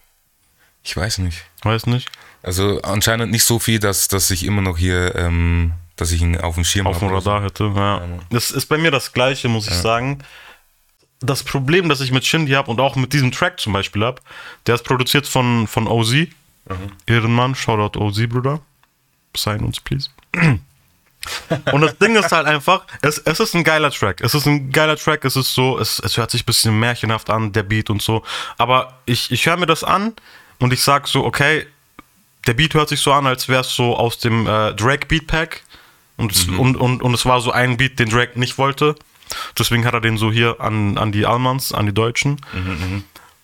[0.83, 1.43] Ich weiß nicht.
[1.63, 2.09] Weiß nicht.
[2.41, 6.37] Also anscheinend nicht so viel, dass, dass ich immer noch hier, ähm, dass ich ihn
[6.39, 7.09] auf dem Schirm auf dem.
[7.09, 7.71] Radar hätte.
[7.75, 8.01] Ja.
[8.29, 10.23] Das ist bei mir das Gleiche, muss ich sagen.
[11.25, 14.21] Das Problem, das ich mit Shindy habe und auch mit diesem Track zum Beispiel habe,
[14.67, 16.27] der ist produziert von, von OZ.
[17.05, 18.61] Ehrenmann, Shoutout OZ, Bruder.
[19.35, 20.09] Sign uns, please.
[21.71, 24.21] und das Ding ist halt einfach, es, es ist ein geiler Track.
[24.21, 27.29] Es ist ein geiler Track, es ist so, es, es hört sich ein bisschen märchenhaft
[27.29, 28.23] an, der Beat und so.
[28.57, 30.13] Aber ich, ich höre mir das an
[30.59, 31.65] und ich sag so, okay,
[32.47, 35.27] der Beat hört sich so an, als wäre es so aus dem äh, Drake Beat
[35.27, 35.63] Pack.
[36.17, 38.95] Und es, und, und, und es war so ein Beat, den Drake nicht wollte.
[39.57, 42.41] Deswegen hat er den so hier an, an die Almans, an die Deutschen.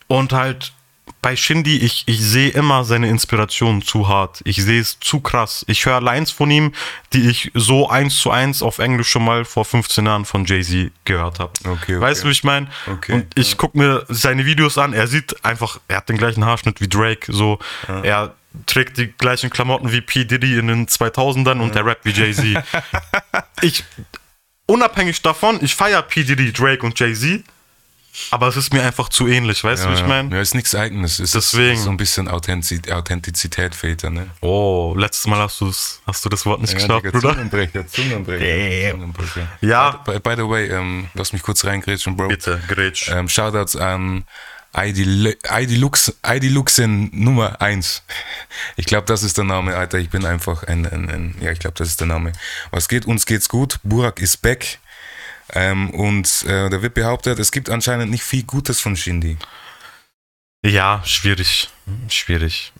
[0.07, 0.73] Und halt
[1.21, 4.41] bei Shindy, ich, ich sehe immer seine Inspiration zu hart.
[4.45, 5.65] Ich sehe es zu krass.
[5.67, 6.71] Ich höre Lines von ihm,
[7.13, 10.91] die ich so eins zu eins auf Englisch schon mal vor 15 Jahren von Jay-Z
[11.03, 11.51] gehört habe.
[11.61, 12.01] Okay, okay.
[12.01, 12.67] Weißt du, wie ich meine?
[12.87, 14.93] Okay, Und ich gucke mir seine Videos an.
[14.93, 17.31] Er sieht einfach, er hat den gleichen Haarschnitt wie Drake.
[17.33, 17.59] So,
[18.03, 18.33] er
[18.65, 20.23] trägt die gleichen Klamotten wie P.
[20.23, 22.63] Diddy in den 2000ern und er rappt wie Jay-Z.
[23.61, 23.83] ich,
[24.69, 26.23] unabhängig davon, ich feiere P.
[26.23, 27.43] Diddy, Drake und Jay-Z.
[28.31, 30.35] Aber es ist mir einfach zu ähnlich, weißt du, wie ich meine?
[30.35, 31.19] Ja, ist nichts Eigenes.
[31.19, 31.75] Es Deswegen.
[31.75, 34.27] Ist so ein bisschen Authentiz Authentizität fehlt da, ne?
[34.41, 37.33] Oh, letztes Mal hast, du's, hast du das Wort nicht geschafft, Digga, Bruder.
[37.33, 38.91] Zungenbrecher, Zungenbrecher.
[38.91, 39.47] Zungenbrecher.
[39.61, 39.91] Ja.
[40.05, 42.29] By, by the way, ähm, lass mich kurz reingrätschen, Bro.
[42.29, 43.09] Bitte, Gretsch.
[43.09, 44.25] Ähm, Shoutouts an
[44.75, 46.53] ID, Lux, ID
[47.11, 48.03] Nummer 1.
[48.75, 49.97] Ich glaube, das ist der Name, Alter.
[49.97, 52.33] Ich bin einfach ein, ein, ein ja, ich glaube, das ist der Name.
[52.71, 53.05] Was geht?
[53.05, 53.79] Uns geht's gut.
[53.83, 54.79] Burak ist back.
[55.53, 59.37] Ähm, und äh, da wird behauptet, es gibt anscheinend nicht viel Gutes von Shindy.
[60.63, 61.69] Ja, schwierig.
[62.09, 62.71] Schwierig.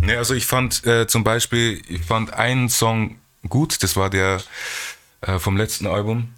[0.00, 4.42] Ne, also ich fand äh, zum Beispiel, ich fand einen Song gut, das war der
[5.20, 6.32] äh, vom letzten Album.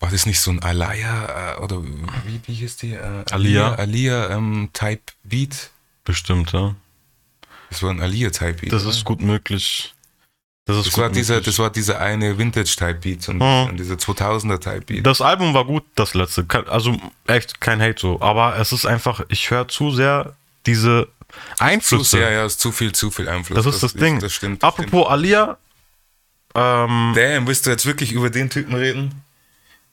[0.00, 2.92] War das nicht so ein Alaya äh, oder wie, wie hieß die?
[2.92, 3.74] Äh, Alia.
[3.74, 5.70] Alia ähm, Type Beat.
[6.04, 6.74] Bestimmt, ja.
[7.70, 8.72] Das war ein Alia Type Beat.
[8.72, 8.90] Das oder?
[8.92, 9.94] ist gut möglich.
[10.66, 11.46] Das ist Das gut war, dieser, möglich.
[11.54, 13.70] das war dieser eine Vintage-Type-Beat und, Mhm.
[13.70, 15.06] und dieser 2000er-Type-Beat.
[15.06, 16.44] Das Album war gut, das letzte.
[16.68, 18.20] Also echt kein Hate so.
[18.20, 20.34] Aber es ist einfach, ich höre zu sehr
[20.66, 21.06] diese
[21.56, 22.16] Zu Einflüsse.
[22.18, 23.56] sehr, ja, ist zu viel, zu viel Einfluss.
[23.64, 24.18] Das ist das, Ding.
[24.20, 24.62] Das stimmt.
[24.62, 25.56] Das Apropos Alia.
[26.54, 27.16] Ähm, stimmt.
[27.16, 29.22] Damn, willst du jetzt wirklich über den Typen reden?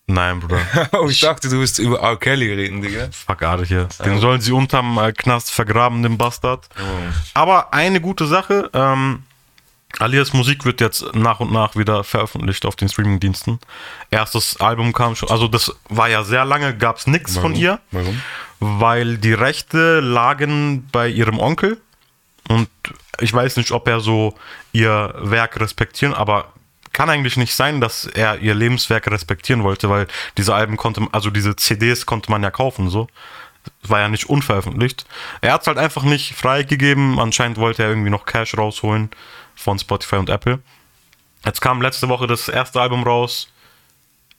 [0.08, 0.60] Nein, Bruder.
[0.94, 2.18] Oh, ich dachte, du willst über R.
[2.18, 3.10] Kelly reden, Digga.
[3.12, 3.88] Fuck of here.
[4.06, 6.68] Den sollen sie unterm äh, Knast vergraben, den Bastard.
[6.78, 6.82] Oh.
[7.34, 9.24] Aber eine gute Sache, ähm,
[10.00, 13.60] Alias Musik wird jetzt nach und nach wieder veröffentlicht auf den Streamingdiensten.
[14.10, 17.80] Erstes Album kam schon, also das war ja sehr lange, gab es nichts von ihr,
[17.92, 18.22] Warum?
[18.60, 21.80] weil die Rechte lagen bei ihrem Onkel.
[22.50, 22.70] Und
[23.20, 24.36] ich weiß nicht, ob er so
[24.72, 26.52] ihr Werk respektieren, aber
[26.93, 31.29] kann eigentlich nicht sein, dass er ihr Lebenswerk respektieren wollte, weil diese Alben konnte, also
[31.29, 33.08] diese CDs konnte man ja kaufen, so.
[33.84, 35.06] War ja nicht unveröffentlicht.
[35.41, 37.17] Er hat es halt einfach nicht freigegeben.
[37.17, 39.10] Anscheinend wollte er irgendwie noch Cash rausholen
[39.56, 40.60] von Spotify und Apple.
[41.45, 43.49] Jetzt kam letzte Woche das erste Album raus.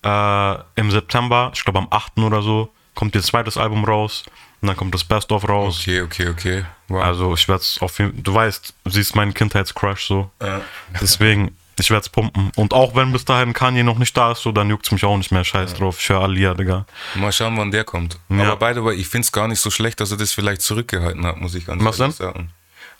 [0.02, 2.18] Äh, Im September, ich glaube am 8.
[2.18, 4.24] oder so, kommt ihr zweites Album raus.
[4.60, 5.80] Und dann kommt das Best of raus.
[5.80, 6.64] Okay, okay, okay.
[6.88, 7.02] Wow.
[7.02, 10.30] Also ich werde es auf jeden Du weißt, sie ist mein Kindheitscrush so.
[10.40, 10.62] Ja.
[11.00, 12.50] Deswegen, ich werde es pumpen.
[12.56, 15.04] Und auch wenn bis dahin Kanye noch nicht da ist, so, dann juckt es mich
[15.04, 15.44] auch nicht mehr.
[15.44, 15.98] Scheiß drauf.
[16.00, 16.86] Ich höre Alia, Digga.
[17.14, 18.18] Mal schauen, wann der kommt.
[18.28, 18.52] Ja.
[18.52, 20.62] Aber by the way, ich finde es gar nicht so schlecht, dass er das vielleicht
[20.62, 22.26] zurückgehalten hat, muss ich ganz Was ehrlich denn?
[22.26, 22.50] sagen.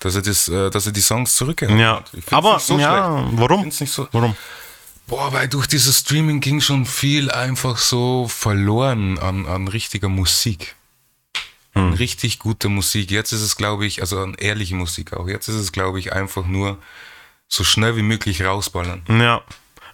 [0.00, 2.10] Dass er, das, äh, dass er die Songs zurückgehalten Ja, hat.
[2.12, 3.32] Ich aber nicht so ja, schlecht.
[3.34, 3.60] Ich warum?
[3.62, 4.36] find's nicht so, Warum?
[5.06, 10.74] Boah, weil durch dieses Streaming ging schon viel einfach so verloren an, an richtiger Musik.
[11.74, 11.92] An Hm.
[11.94, 13.10] richtig gute Musik.
[13.10, 15.28] Jetzt ist es, glaube ich, also an ehrliche Musik auch.
[15.28, 16.78] Jetzt ist es, glaube ich, einfach nur
[17.48, 19.02] so schnell wie möglich rausballern.
[19.08, 19.42] Ja.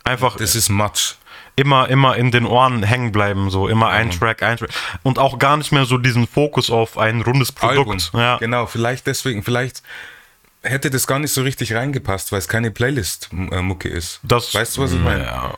[0.04, 1.14] Einfach Das ist Matsch.
[1.56, 4.70] immer, immer in den Ohren hängen bleiben, so immer ein Track, ein Track.
[5.02, 8.10] Und auch gar nicht mehr so diesen Fokus auf ein rundes Produkt.
[8.14, 8.38] Ja.
[8.38, 9.82] Genau, vielleicht deswegen, vielleicht
[10.62, 14.20] hätte das gar nicht so richtig reingepasst, weil es keine Playlist-Mucke ist.
[14.22, 15.24] Das, weißt du, was ich meine?
[15.24, 15.54] Ja.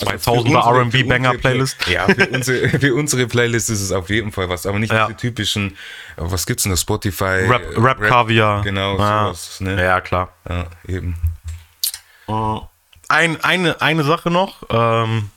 [0.00, 1.86] Also für 2000er unsere- für R&B Banger unsere- Playlist.
[1.88, 5.06] Ja, für unsere, für unsere Playlist ist es auf jeden Fall was, aber nicht Ja.
[5.06, 5.74] diese typischen, äh,
[6.16, 7.44] was gibt's denn da, Spotify?
[7.48, 8.62] Rap, äh, Rap Kaviar.
[8.62, 9.24] Genau, ja.
[9.26, 9.82] sowas, ne?
[9.82, 10.32] Ja, klar.
[10.48, 11.16] Ja, eben.
[13.08, 14.62] Ein, eine, eine Sache noch.
[14.70, 15.28] Ähm,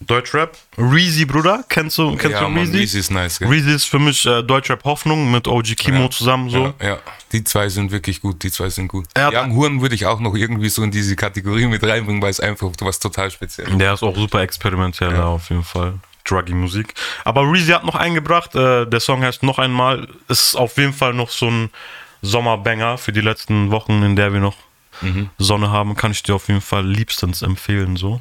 [0.00, 0.56] Deutschrap.
[0.78, 1.62] Reezy, Bruder.
[1.68, 2.78] Kennst du, kennst ja, du Reezy?
[2.78, 3.48] Reezy ist nice, gell?
[3.48, 6.10] Reezy ist für mich äh, Deutschrap Hoffnung mit OG Kimo Ja.
[6.10, 6.74] zusammen so.
[6.80, 6.98] Ja, ja,
[7.32, 9.06] die zwei sind wirklich gut, die zwei sind gut.
[9.14, 12.30] Er Young Huren würde ich auch noch irgendwie so in diese Kategorie mit reinbringen, weil
[12.30, 13.78] es einfach was total Spezielles ist.
[13.80, 15.26] Der ist auch super experimentell ja.
[15.26, 15.94] auf jeden Fall.
[16.24, 16.94] Druggy Musik.
[17.24, 18.54] Aber Reezy hat noch eingebracht.
[18.54, 20.08] Äh, der Song heißt noch einmal.
[20.28, 21.70] Ist auf jeden Fall noch so ein
[22.22, 24.56] Sommerbanger für die letzten Wochen, in der wir noch
[25.38, 25.96] Sonne haben.
[25.96, 27.96] Kann ich dir auf jeden Fall liebstens empfehlen.
[27.96, 28.18] so.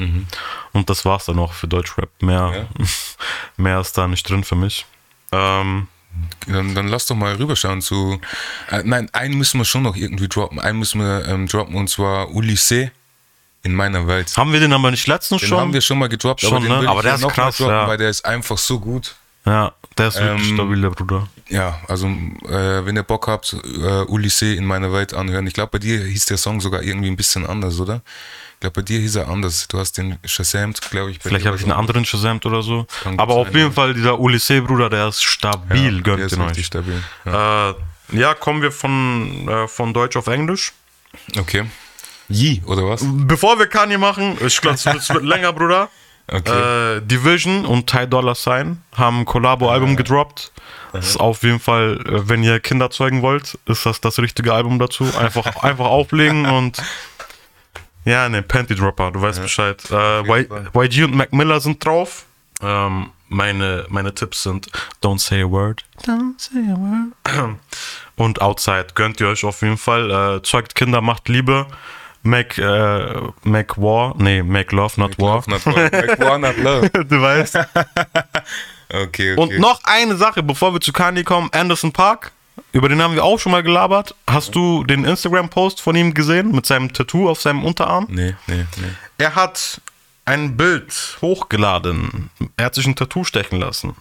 [0.74, 2.10] Und das war's dann auch für Deutschrap.
[2.22, 2.68] Mehr,
[3.58, 4.86] mehr ist da nicht drin für mich.
[5.32, 5.88] Ähm,
[6.48, 8.20] Dann, dann lass doch mal rüberschauen zu.
[8.72, 10.60] Äh, nein, einen müssen wir schon noch irgendwie droppen.
[10.60, 12.89] Einen müssen wir ähm, droppen und zwar Ulysses
[13.62, 14.36] in meiner Welt.
[14.38, 15.60] haben wir den aber nicht letztens Den schon?
[15.60, 16.89] haben wir schon mal gedroppt, Schon, aber den ne?
[16.89, 17.88] Aber ich der ja ist noch krass, droppen, ja.
[17.88, 19.15] weil der ist einfach so gut.
[19.46, 21.28] ja, der ist wirklich Ähm, stabiler Bruder.
[21.49, 25.47] Ja, also äh, wenn ihr Bock habt, äh, Ulysses in meiner Welt anhören.
[25.47, 28.01] Ich glaube, bei dir hieß der Song sogar irgendwie ein bisschen anders, oder?
[28.53, 29.67] Ich glaube, bei dir hieß er anders.
[29.67, 31.19] Du hast den Shazamt, glaube ich.
[31.21, 32.85] Vielleicht habe ich einen anderen Shazamt oder so.
[33.17, 33.71] Aber auf jeden.
[33.71, 36.65] Fall, dieser Ulysses, Bruder, der ist stabil, ja, gönnt der ist euch.
[36.65, 37.01] stabil.
[37.25, 37.71] Ja.
[37.71, 37.73] Äh,
[38.12, 40.73] ja, kommen wir von, äh, von Deutsch auf Englisch.
[41.38, 41.65] Okay.
[42.27, 43.03] Yee, oder was?
[43.03, 45.89] Bevor wir Kanye machen, ich glaube, es wird, länger, Bruder.
[46.31, 46.97] Okay.
[46.97, 50.51] Äh, Division und Ty Dollar Sign haben ein Collabo-Album gedroppt.
[50.91, 54.54] Das ist auf jeden Fall, äh, wenn ihr Kinder zeugen wollt, ist das das richtige
[54.54, 55.06] Album dazu.
[55.17, 56.82] Einfach, einfach auflegen und
[58.06, 59.84] ja, ne, Panty Dropper, du weißt Bescheid.
[59.91, 60.21] Äh,
[60.73, 62.25] YG und Mac Miller sind drauf.
[62.62, 64.69] Ähm, meine, meine Tipps sind
[65.04, 65.86] Don't say a word.
[66.06, 67.58] Don't say a word.
[68.15, 70.12] Und Outside gönnt ihr euch auf jeden Fall.
[70.12, 71.67] Äh, zeugt Kinder, macht Liebe.
[72.21, 74.13] Make, äh, make War.
[74.17, 75.36] Nee, Make Love, not War.
[75.36, 75.73] Love, not war.
[75.75, 76.89] Make war, not love.
[76.89, 77.60] du weißt.
[78.91, 79.36] Okay, okay.
[79.36, 81.49] Und noch eine Sache, bevor wir zu Kanye kommen.
[81.52, 82.32] Anderson Park.
[82.71, 84.15] Über den haben wir auch schon mal gelabert.
[84.30, 88.08] Hast du den Instagram-Post von ihm gesehen mit seinem Tattoo auf seinem Unterarm?
[88.10, 88.91] Nee, nee, nee.
[89.17, 89.82] Er hat
[90.25, 92.30] ein Bild hochgeladen.
[92.58, 93.95] Er hat sich ein Tattoo stechen lassen.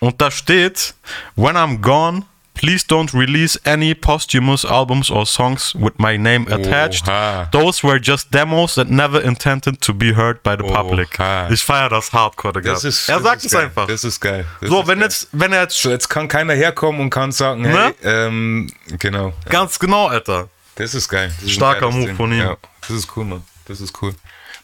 [0.00, 0.94] Und da steht,
[1.36, 2.24] When I'm gone,
[2.60, 7.08] please don't release any posthumous albums or songs with my name attached.
[7.08, 7.48] Oha.
[7.52, 11.18] Those were just demos that never intended to be heard by the public.
[11.18, 11.48] Oha.
[11.50, 12.72] Ich feiere das Hardcore, Digga.
[12.74, 13.86] Das ist, er sagt ist es einfach.
[13.86, 14.44] Das ist geil.
[14.60, 15.08] Das so, ist wenn geil.
[15.08, 17.94] jetzt, wenn er jetzt So, jetzt kann keiner herkommen und kann sagen, hey, Ne?
[18.02, 19.32] ähm, genau.
[19.48, 20.48] ganz genau, Alter.
[20.74, 21.32] Das ist geil.
[21.36, 22.40] Das ist Starker geiles Move von ihm.
[22.40, 23.42] Ja, das ist cool, Mann.
[23.66, 24.14] Das ist cool.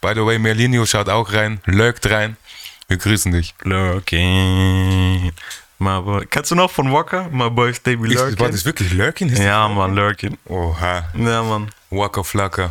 [0.03, 2.37] By the way, Merlinio schaut auch rein, lurkt rein.
[2.89, 3.55] Wir grüßen dich.
[3.65, 5.33] Lurking.
[5.79, 6.27] My boy.
[6.27, 7.29] Kennst du noch von Walker?
[7.31, 9.29] My boy stay be Ich, war das wirklich Lurking?
[9.29, 10.39] Ist Ja, Mann, Lurking.
[10.47, 11.05] Oha.
[11.15, 11.71] Ja, Mann.
[11.91, 12.71] Waka Flocka,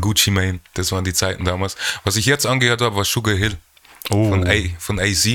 [0.00, 1.76] Gucci Mane, das waren die Zeiten damals.
[2.04, 3.56] Was ich jetzt angehört habe, war Sugar Hill
[4.10, 4.30] Oh.
[4.30, 5.28] von, A, von AZ.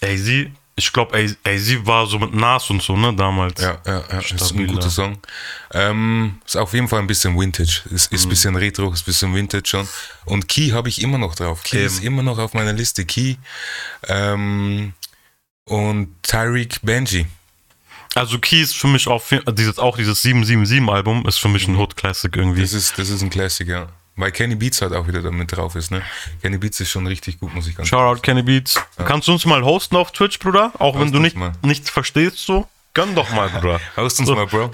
[0.00, 0.28] AZ,
[0.76, 3.60] ich glaube, AZ war so mit Nas und so, ne, damals.
[3.60, 4.02] Ja, ja, ja.
[4.10, 4.72] Das ist ein Stabiler.
[4.74, 5.18] guter Song.
[5.74, 7.82] Ähm, ist auf jeden Fall ein bisschen Vintage.
[7.90, 9.88] Ist, ist ein bisschen Retro, ist ein bisschen Vintage schon.
[10.24, 11.62] Und Key habe ich immer noch drauf.
[11.64, 11.86] Key Eben.
[11.86, 13.04] ist immer noch auf meiner Liste.
[13.04, 13.34] Key
[14.06, 14.94] ähm,
[15.68, 17.26] und Tyreek Benji.
[18.14, 22.34] Also Key ist für mich auch, dieses, auch dieses 777-Album ist für mich ein Hood-Classic
[22.34, 22.62] irgendwie.
[22.62, 23.88] Das ist, das ist ein Classic, ja.
[24.16, 26.02] Weil Kenny Beats halt auch wieder damit drauf ist, ne?
[26.42, 28.82] Kenny Beats ist schon richtig gut, muss ich ganz Shoutout Kenny Beats.
[29.04, 30.72] Kannst du uns mal hosten auf Twitch, Bruder?
[30.80, 31.52] Auch wenn Host du uns nicht, mal.
[31.62, 32.66] nichts verstehst, so.
[32.94, 33.80] Gönn doch mal, Bruder.
[33.96, 34.72] Host uns mal, Bro.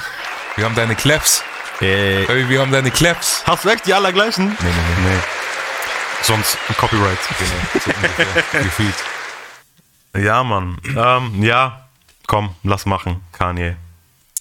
[0.57, 1.43] Wir haben deine Claps.
[1.81, 2.25] Ey.
[2.25, 3.43] Baby, wir haben deine Claps.
[3.47, 4.47] Hast du echt die allergleichen?
[4.47, 4.71] Nee, nee,
[5.03, 5.11] nee.
[5.11, 5.21] Nee.
[6.23, 7.19] Sonst Copyright.
[7.39, 7.51] Genau,
[7.85, 8.59] so.
[8.63, 8.95] Gefühlt.
[10.17, 10.79] Ja, Mann.
[10.97, 11.89] Ähm, ja,
[12.27, 13.77] komm, lass machen, Kanye.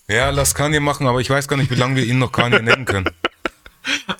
[0.08, 2.62] Ja, lass Kanye machen, aber ich weiß gar nicht, wie lange wir ihn noch Kanye
[2.62, 3.10] nennen können.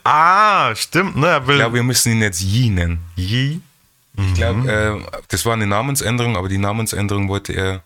[0.04, 1.28] Ah, stimmt, ne?
[1.28, 1.56] Er will.
[1.56, 3.00] Ich glaube, wir müssen ihn jetzt Yee nennen.
[3.16, 3.62] Yee.
[4.18, 7.82] Ich glaube, äh, das war eine Namensänderung, aber die Namensänderung wollte er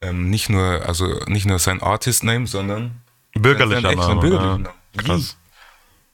[0.00, 3.02] ähm, nicht nur, also nicht nur sein Artist-Name, sondern
[3.34, 4.20] Bürgerlicher Name.
[4.20, 4.70] bürgerlichen ja.
[4.70, 4.96] Namen.
[4.96, 5.36] Krass.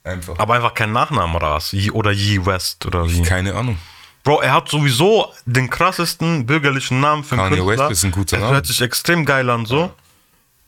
[0.05, 0.39] Einfach.
[0.39, 1.73] Aber einfach kein Nachname oder was?
[1.73, 3.23] Yee oder Yee West oder wie?
[3.23, 3.79] Keine Ahnung.
[4.29, 7.89] Bro, er hat sowieso den krassesten bürgerlichen Namen für einen Kanye Künstler.
[7.89, 8.55] West ist ein guter Er Name.
[8.57, 9.91] hört sich extrem geil an, so.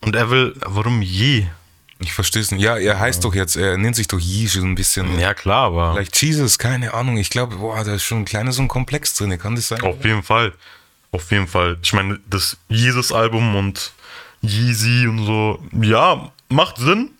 [0.00, 1.46] Und er will, warum Yee?
[1.98, 2.62] Ich verstehe es nicht.
[2.62, 5.18] Ja, er heißt doch jetzt, er nennt sich doch Yee schon ein bisschen.
[5.18, 7.18] Ja, klar, aber Vielleicht Jesus, keine Ahnung.
[7.18, 9.38] Ich glaube, boah, da ist schon ein kleiner so ein Komplex drin.
[9.38, 9.82] Kann das sein?
[9.82, 10.54] auf jeden Fall.
[11.12, 11.76] Auf jeden Fall.
[11.82, 13.92] Ich meine, das Jesus-Album und
[14.40, 17.10] Yeezy und so, ja, macht Sinn.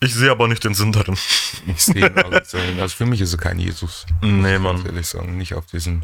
[0.00, 1.16] Ich sehe aber nicht den Sinn darin.
[1.66, 2.80] Ich sehe ihn.
[2.80, 4.04] Also für mich ist er kein Jesus.
[4.20, 4.84] Nee, Mann.
[4.84, 6.02] ehrlich sagen, nicht auf diesem,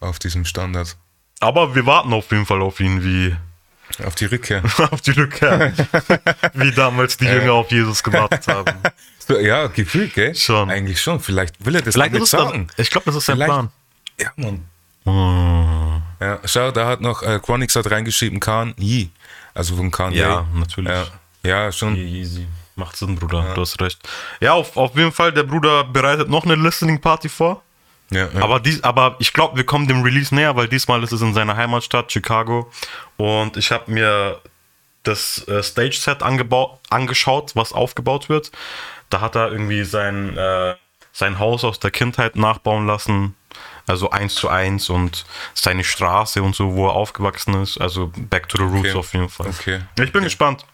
[0.00, 0.96] auf diesem Standard.
[1.40, 3.34] Aber wir warten auf jeden Fall auf ihn, wie
[4.04, 4.62] Auf die Rückkehr.
[4.90, 5.72] auf die Rückkehr.
[6.54, 8.74] wie damals die Jünger auf Jesus gewartet haben.
[9.40, 10.34] Ja, gefühlt, gell?
[10.34, 10.68] Schon.
[10.68, 11.20] Eigentlich schon.
[11.20, 12.68] Vielleicht will er das Vielleicht das, sagen.
[12.76, 13.70] ich glaube, das ist sein Plan.
[14.20, 14.66] Ja, Mann.
[15.04, 16.00] Oh.
[16.20, 19.10] Ja, schau, da hat noch äh, Chronix hat reingeschrieben, Khan Yi.
[19.54, 20.18] Also von Kanye.
[20.18, 20.92] Ja, natürlich.
[20.92, 21.06] Ja,
[21.42, 21.96] ja schon.
[21.96, 22.46] Easy.
[22.76, 23.52] Macht Sinn, Bruder.
[23.54, 23.98] Du hast recht.
[24.40, 27.62] Ja, auf, auf jeden Fall, der Bruder bereitet noch eine Listening Party vor.
[28.10, 28.42] Ja, ja.
[28.42, 31.34] Aber, dies, aber ich glaube, wir kommen dem Release näher, weil diesmal ist es in
[31.34, 32.70] seiner Heimatstadt, Chicago.
[33.16, 34.40] Und ich habe mir
[35.02, 38.52] das äh, Stage-Set angeschaut, was aufgebaut wird.
[39.10, 40.74] Da hat er irgendwie sein, äh,
[41.12, 43.34] sein Haus aus der Kindheit nachbauen lassen.
[43.86, 47.80] Also eins zu eins und seine Straße und so, wo er aufgewachsen ist.
[47.80, 48.98] Also back to the roots Okay.
[48.98, 49.48] auf jeden Fall.
[49.48, 49.80] Okay.
[50.00, 50.64] Ich bin gespannt.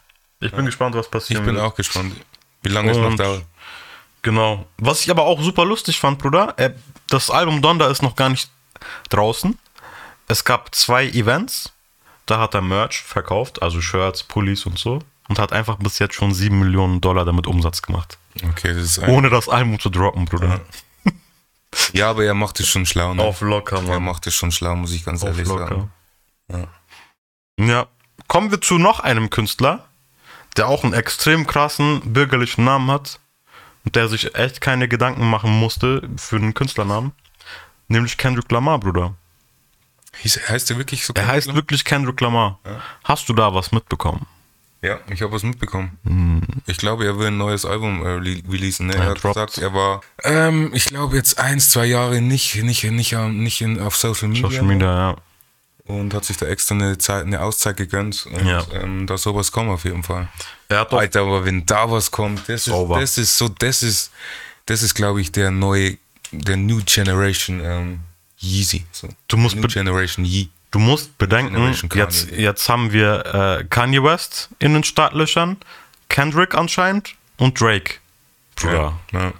[0.40, 1.44] Ich bin gespannt, was ich passiert.
[1.44, 2.14] bin auch gespannt,
[2.62, 3.44] wie lange es noch dauert.
[4.22, 4.66] Genau.
[4.78, 6.72] Was ich aber auch super lustig fand, Bruder, äh,
[7.08, 8.50] das Album Donda ist noch gar nicht
[9.10, 9.58] draußen.
[10.26, 11.72] Es gab zwei Events.
[12.26, 14.98] Da hat er Merch verkauft, also Shirts, Pullis und so.
[15.28, 18.18] Und hat einfach bis jetzt schon 7 Millionen Dollar damit Umsatz gemacht.
[18.50, 20.60] Okay, das ist Ohne das Album zu droppen, Bruder.
[21.92, 23.22] Ja, aber er macht es schon schlau, ne?
[23.22, 25.88] Auf locker, er macht es schon schlau, muss ich ganz Auf ehrlich locker.
[26.48, 26.68] sagen.
[27.58, 27.86] Ja.
[28.26, 29.87] Kommen wir zu noch einem Künstler,
[30.56, 33.20] der auch einen extrem krassen bürgerlichen Namen hat
[33.84, 37.12] und der sich echt keine Gedanken machen musste für einen Künstlernamen.
[37.88, 39.14] Nämlich Kendrick Lamar, Bruder.
[40.20, 41.12] Hieß, heißt der wirklich so?
[41.14, 42.58] Er heißt wirklich Kendrick Lamar.
[43.04, 44.26] Hast du da was mitbekommen?
[44.82, 46.42] Ja, ich habe was mitbekommen.
[46.66, 48.86] Ich glaube, er will ein neues Album äh, re- releasen.
[48.88, 48.94] Ne?
[48.94, 49.34] Er hat droppt.
[49.34, 53.60] gesagt, er war, ähm, ich glaube, jetzt eins, zwei Jahre nicht, nicht, nicht, am- nicht
[53.60, 54.48] in, auf Social Media.
[54.48, 55.16] Social Media, ja.
[55.88, 58.26] Und hat sich da extra eine, Zeit, eine Auszeit gegönnt.
[58.26, 58.64] Und Ja.
[58.74, 60.28] ähm, da soll was kommen auf jeden Fall.
[60.68, 64.12] Doch, Alter, aber wenn da was kommt, das ist, das ist so, das ist,
[64.66, 65.96] das ist, glaube ich, der neue,
[66.30, 68.00] der New Generation ähm,
[68.38, 68.84] Yeezy.
[68.92, 69.08] So.
[69.28, 70.48] Du musst New Generation Yee.
[70.70, 73.24] du musst bedenken, jetzt, jetzt haben wir
[73.60, 75.56] äh, Kanye West in den Startlöchern,
[76.10, 77.94] Kendrick anscheinend und Drake.
[78.56, 79.32] Bruder, Ja,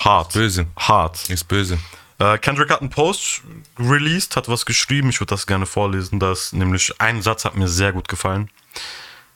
[0.00, 0.34] hart.
[0.34, 0.66] böse.
[0.76, 1.30] Hart.
[1.30, 1.78] Ist böse.
[2.18, 3.42] Äh, Kendrick hat einen Post
[3.78, 5.10] released, hat was geschrieben.
[5.10, 6.18] Ich würde das gerne vorlesen.
[6.18, 8.50] Das nämlich ein Satz hat mir sehr gut gefallen.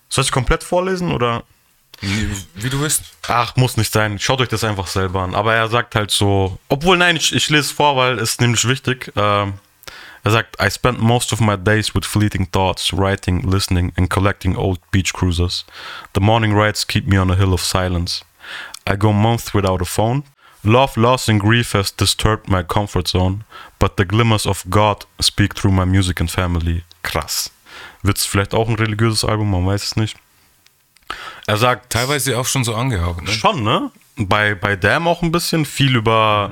[0.09, 1.45] Soll ich komplett vorlesen oder?
[2.01, 3.03] Wie, du willst.
[3.29, 4.19] Ach, muss nicht sein.
[4.19, 5.35] Schaut euch das einfach selber an.
[5.35, 8.67] Aber er sagt halt so, obwohl nein, ich, ich lese es vor, weil es nämlich
[8.67, 9.13] wichtig.
[9.17, 9.55] Ähm,
[10.23, 14.57] er sagt, I spent most of my days with fleeting thoughts, writing, listening and collecting
[14.57, 15.67] old beach cruisers.
[16.15, 18.25] The morning rides keep me on a hill of silence.
[18.87, 20.25] I go months without a phone.
[20.63, 23.45] Love, loss and grief has disturbed my comfort zone,
[23.79, 26.83] but the glimmers of God speak through my music and family.
[27.03, 27.51] Krass.
[28.03, 30.17] Wird es vielleicht auch ein religiöses Album, man weiß es nicht.
[31.47, 33.23] Er sagt, Teilweise auch schon so angehaucht.
[33.23, 33.31] Ne?
[33.31, 33.91] Schon, ne?
[34.17, 36.51] Bei, bei Damn auch ein bisschen viel über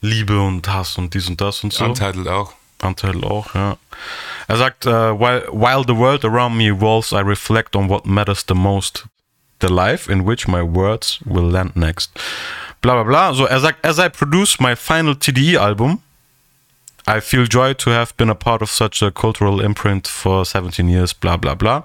[0.00, 1.84] Liebe und Hass und dies und das und so.
[1.84, 2.52] Untitled auch.
[2.82, 3.78] Untitled auch, ja.
[4.48, 8.44] Er sagt, äh, while, while the world around me evolves, I reflect on what matters
[8.46, 9.06] the most.
[9.60, 12.10] the life in which my words will land next.
[12.86, 13.34] Bla bla bla.
[13.34, 15.98] So, er sagt, as I produce my final TDE album,
[17.08, 20.88] I feel joy to have been a part of such a cultural imprint for 17
[20.88, 21.84] years, bla bla bla.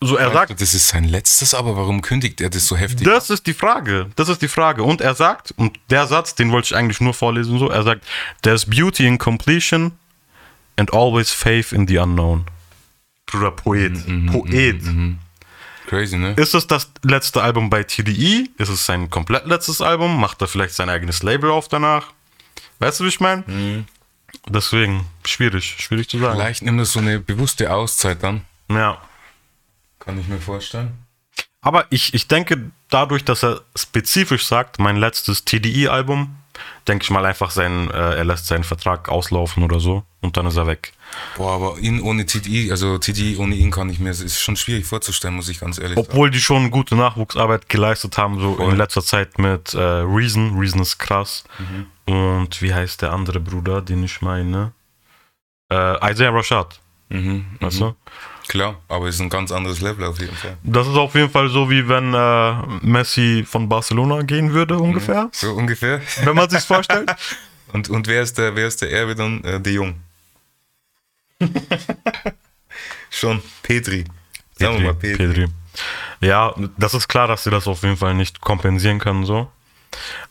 [0.00, 3.04] So, er sagt, Das ist sein letztes, aber warum kündigt er das so heftig?
[3.04, 4.10] das ist die Frage.
[4.14, 4.84] Das ist die Frage.
[4.84, 8.04] Und er sagt, und der Satz, den wollte ich eigentlich nur vorlesen, so, er sagt,
[8.42, 9.90] there's beauty in completion
[10.76, 12.46] and always faith in the unknown.
[13.26, 13.94] Bruder, Poet.
[14.30, 14.80] Poet.
[15.90, 16.34] Crazy, ne?
[16.34, 18.48] Ist es das letzte Album bei TDE?
[18.58, 20.20] Ist es sein komplett letztes Album?
[20.20, 22.12] Macht er vielleicht sein eigenes Label auf danach?
[22.78, 23.84] Weißt du, wie ich meine?
[24.48, 26.38] Deswegen, schwierig, schwierig zu sagen.
[26.38, 28.42] Vielleicht nimmt er so eine bewusste Auszeit dann.
[28.68, 29.02] Ja.
[29.98, 30.92] Kann ich mir vorstellen.
[31.60, 36.36] Aber ich, ich denke, dadurch, dass er spezifisch sagt, mein letztes TDE-Album,
[36.86, 40.46] denke ich mal einfach, sein, äh, er lässt seinen Vertrag auslaufen oder so und dann
[40.46, 40.92] ist er weg.
[41.36, 44.56] Boah, aber ihn ohne TDI, also TDI ohne ihn kann ich mir, es ist schon
[44.56, 46.08] schwierig vorzustellen, muss ich ganz ehrlich sagen.
[46.08, 48.70] Obwohl die schon gute Nachwuchsarbeit geleistet haben, so Voll.
[48.72, 50.58] in letzter Zeit mit äh, Reason.
[50.58, 51.44] Reason ist krass.
[52.06, 54.72] Und wie heißt der andere Bruder, den ich meine?
[55.72, 56.80] Äh, Isaiah Rashad.
[57.08, 57.94] Mhm, Weißt du?
[58.46, 60.56] Klar, aber es ist ein ganz anderes Level auf jeden Fall.
[60.64, 62.54] Das ist auf jeden Fall so, wie wenn äh,
[62.86, 65.28] Messi von Barcelona gehen würde, ungefähr.
[65.32, 66.00] So ungefähr.
[66.24, 67.10] Wenn man sich vorstellt.
[67.72, 69.44] Und, und wer ist der, wer ist der Erbe dann?
[69.44, 69.94] Äh, De Jong.
[73.10, 73.42] Schon.
[73.62, 74.04] Petri.
[74.58, 75.26] Sagen wir mal Petri.
[75.26, 75.46] Pedri.
[76.20, 79.50] Ja, das ist klar, dass sie das auf jeden Fall nicht kompensieren können, so.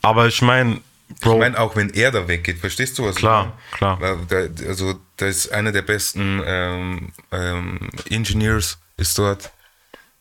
[0.02, 0.82] Aber ich meine,
[1.22, 3.16] Bro, Ich meine, auch wenn er da weggeht, verstehst du was?
[3.16, 3.98] ich Klar, meine?
[3.98, 4.68] klar.
[4.68, 9.52] Also, da ist einer der besten ähm, ähm, Engineers ist dort.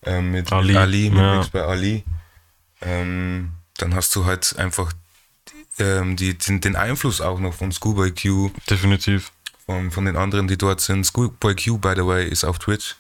[0.07, 1.45] Ähm, mit Ali, Ali, mit ja.
[1.53, 2.05] Bei Ali.
[2.81, 4.93] Ähm, dann hast du halt einfach
[5.79, 9.31] ähm, die, den, den Einfluss auch noch von Schoolboy Q, definitiv.
[9.69, 11.05] Von, von den anderen, die dort sind.
[11.05, 12.97] Schoolboy Q, by the way, ist auf Twitch.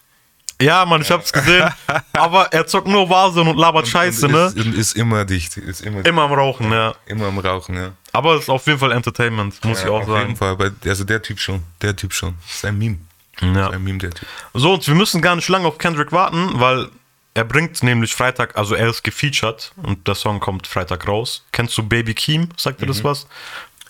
[0.61, 1.71] Ja, Mann, ich hab's gesehen.
[2.13, 4.53] aber er zockt nur Warzone und labert Scheiße, Und ne?
[4.55, 5.57] Ist, ist immer dicht.
[5.57, 6.95] Ist immer, Immer am Rauchen, ja.
[7.07, 7.93] immer am Rauchen, ja.
[8.13, 10.37] Aber es ist auf jeden Fall Entertainment, muss ich Ja, auch auf jeden sagen.
[10.37, 10.51] Fall.
[10.51, 11.63] Aber, also der Typ schon.
[11.81, 12.35] Der Typ schon.
[12.47, 12.99] Ist ein Meme.
[13.41, 13.69] Ja.
[13.69, 14.29] Ist ein Meme, der Typ.
[14.53, 16.89] So, und wir müssen gar nicht lange auf Kendrick warten, weil
[17.35, 21.45] er bringt nämlich Freitag, also er ist gefeatured und der Song kommt Freitag raus.
[21.53, 22.49] Kennst du Baby Keem?
[22.59, 23.27] Sagt dir das was?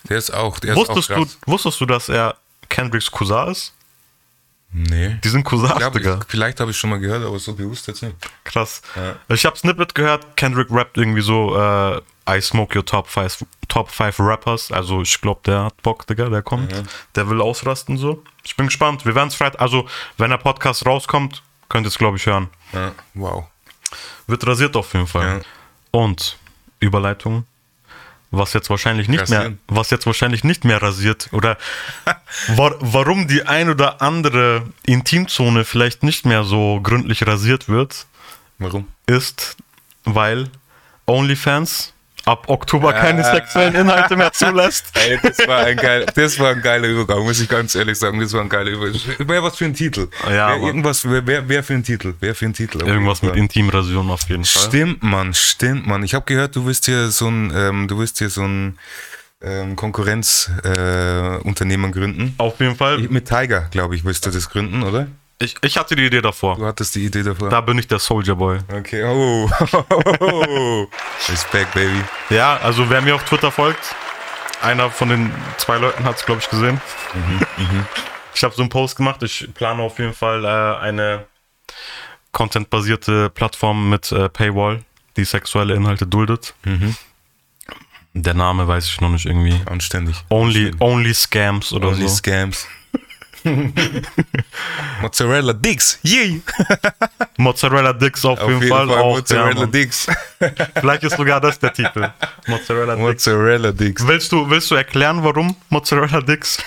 [0.07, 1.37] Der ist auch, der Wusstest ist auch du, krass.
[1.47, 2.35] wusstest du, dass er
[2.69, 3.73] Kendricks Cousin ist?
[4.71, 5.17] Nee.
[5.23, 6.19] Die sind Cousins, Ja, aber Digga.
[6.21, 8.15] ich, vielleicht habe ich schon mal gehört, aber so bewusst jetzt nicht.
[8.43, 8.83] Krass.
[8.95, 9.15] Ja.
[9.35, 13.89] Ich habe Snippet gehört, Kendrick rappt irgendwie so, äh, I smoke your top five, top
[13.89, 14.71] five Rappers.
[14.71, 16.71] Also ich glaube, der hat Bock, Digga, der kommt.
[17.15, 18.23] Der will ausrasten so.
[18.43, 19.03] Ich bin gespannt.
[19.07, 22.49] Wir werden es Freitag, also wenn der Podcast rauskommt, könnt ihr es, glaube ich, hören.
[22.71, 23.45] Ja, wow.
[24.27, 25.39] Wird rasiert auf jeden Fall.
[25.39, 25.41] Ja.
[25.89, 26.37] Und
[26.79, 27.45] Überleitung.
[28.31, 29.59] Was jetzt wahrscheinlich nicht mehr, Rasieren.
[29.67, 31.57] was jetzt wahrscheinlich nicht mehr rasiert oder
[32.55, 38.05] wa warum die ein oder andere Intimzone vielleicht nicht mehr so gründlich rasiert wird,
[38.59, 38.87] Warum?
[39.07, 39.57] ist,
[40.03, 40.49] weil
[41.07, 41.93] OnlyFans
[42.29, 44.85] ab Oktober keine sexuellen Inhalte mehr zulässt.
[44.93, 48.19] Ey, das war ein, geil, das war ein geiler Übergang, muss ich ganz ehrlich sagen.
[48.19, 48.99] Das war ein geiler Übergang.
[49.17, 50.07] Wer was für ein Titel?
[50.25, 50.67] Ja, wer, Mann.
[50.67, 52.13] irgendwas, wer, wer, wer für ein Titel?
[52.19, 52.85] Wer für ein Titel?
[52.85, 53.39] Irgendwas mit Fall.
[53.39, 54.63] Intimrasion auf jeden Fall.
[54.63, 56.03] Stimmt, Mann, stimmt, Mann.
[56.03, 58.77] Ich habe gehört, du willst hier so ein, ähm, du willst hier so ein
[59.41, 62.35] ähm, Konkurrenzunternehmen äh, gründen.
[62.37, 62.99] Auf jeden Fall.
[62.99, 65.07] Mit Tiger, glaube ich, willst du das gründen, oder?
[65.41, 66.57] Ich, ich hatte die Idee davor.
[66.57, 67.49] Du hattest die Idee davor.
[67.49, 68.59] Da bin ich der Soldier Boy.
[68.67, 69.49] Okay, oh.
[71.29, 72.03] Respekt, Baby.
[72.29, 73.95] Ja, also wer mir auf Twitter folgt,
[74.61, 76.81] einer von den zwei Leuten hat es, glaube ich, gesehen.
[78.35, 79.21] Ich habe so einen Post gemacht.
[79.23, 81.25] Ich plane auf jeden Fall äh, eine
[82.31, 84.81] contentbasierte Plattform mit äh, Paywall,
[85.17, 86.53] die sexuelle Inhalte duldet.
[88.13, 89.59] Der Name weiß ich noch nicht irgendwie.
[89.65, 90.23] Anständig.
[90.29, 92.15] Only, only Scams oder Only so.
[92.15, 92.65] Scams.
[95.01, 96.41] Mozzarella Dicks, yay!
[97.37, 99.17] Mozzarella Dicks auf, jeden, Fall, auch.
[99.17, 99.65] Mozzarella ja.
[99.65, 100.07] Dicks.
[100.75, 102.09] Vielleicht ist sogar das der Titel.
[102.47, 103.07] Mozzarella Dicks.
[103.07, 104.07] Mozzarella Dicks.
[104.07, 106.57] Willst du, willst du erklären, warum Mozzarella Dicks?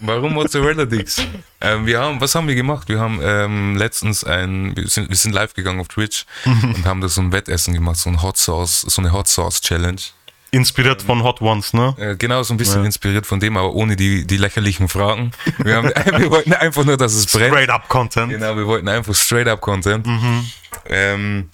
[0.00, 1.22] Warum Mozzarella Dicks?
[1.60, 2.88] ähm, wir haben, was haben wir gemacht?
[2.88, 7.00] Wir haben ähm, letztens ein, wir sind, wir sind live gegangen auf Twitch und haben
[7.00, 10.00] da so ein Wettessen gemacht, so ein Hot Sauce, so eine Hot Sauce Challenge.
[10.52, 11.94] Inspiriert von Hot Ones, ne?
[11.98, 15.32] Äh, genau, so ein bisschen inspiriert von dem, aber ohne die, die lächerlichen Fragen.
[15.58, 15.88] Wir, haben,
[16.18, 17.52] wir wollten einfach nur, dass es brennt.
[17.52, 18.30] Straight up Content.
[18.32, 20.06] Genau, wir wollten einfach straight up Content.
[20.88, 21.50] Ähm,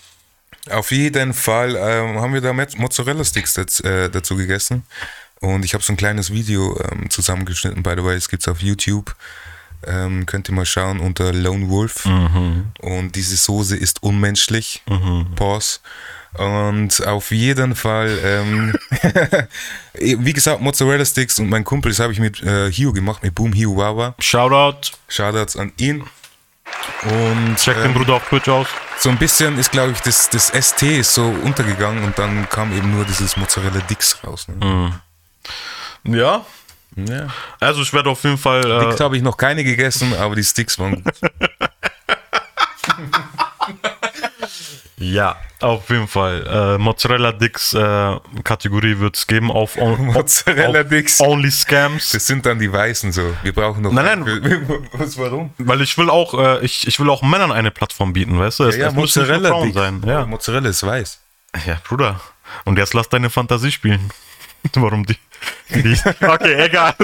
[0.70, 4.84] auf jeden Fall ähm, haben wir da Met- Mozzarella Sticks dazu, äh, dazu gegessen.
[5.40, 8.14] Und ich habe so ein kleines Video ähm, zusammengeschnitten, by the way.
[8.14, 9.16] Es gibt's auf YouTube.
[9.84, 12.06] Ähm, könnt ihr mal schauen unter Lone Wolf.
[12.80, 14.82] Und diese Soße ist unmenschlich.
[15.34, 15.80] Pause.
[16.34, 18.74] Und auf jeden Fall, ähm,
[19.94, 23.34] wie gesagt, Mozzarella Sticks und mein Kumpel, das habe ich mit äh, Hio gemacht, mit
[23.34, 24.14] Boom Hio Wawa.
[24.18, 24.92] Shoutout.
[25.08, 26.04] Shoutouts an ihn.
[27.02, 28.66] Und Check äh, den Bruder auf Twitch aus.
[28.98, 32.74] so ein bisschen ist, glaube ich, das, das ST ist so untergegangen und dann kam
[32.74, 34.48] eben nur dieses Mozzarella Dix raus.
[34.48, 34.92] Ne?
[36.04, 36.46] Ja.
[36.96, 37.28] Ja.
[37.60, 38.64] Also ich werde auf jeden Fall.
[38.70, 41.14] Äh, Dicks habe ich noch keine gegessen, aber die Sticks waren gut.
[45.02, 46.46] ja, auf jeden Fall.
[46.46, 51.20] Äh, Mozzarella Dicks äh, Kategorie wird es geben auf, on, Mozzarella Dicks.
[51.20, 52.12] Only Scams.
[52.12, 53.34] Das sind dann die Weißen so.
[53.42, 53.92] Wir brauchen noch.
[53.92, 54.24] Nein,
[54.92, 55.50] Was, warum?
[55.58, 58.64] Weil ich will auch, äh, ich, ich will auch Männern eine Plattform bieten, weißt du?
[58.64, 60.02] Es, Ja, es Mozzarella Frauen sein.
[60.06, 60.26] Ja.
[60.26, 61.18] Mozzarella ist weiß.
[61.66, 62.20] ja, Bruder.
[62.64, 64.10] Und jetzt lass deine Fantasie spielen.
[64.74, 65.16] Warum die?
[65.70, 66.94] die okay, egal.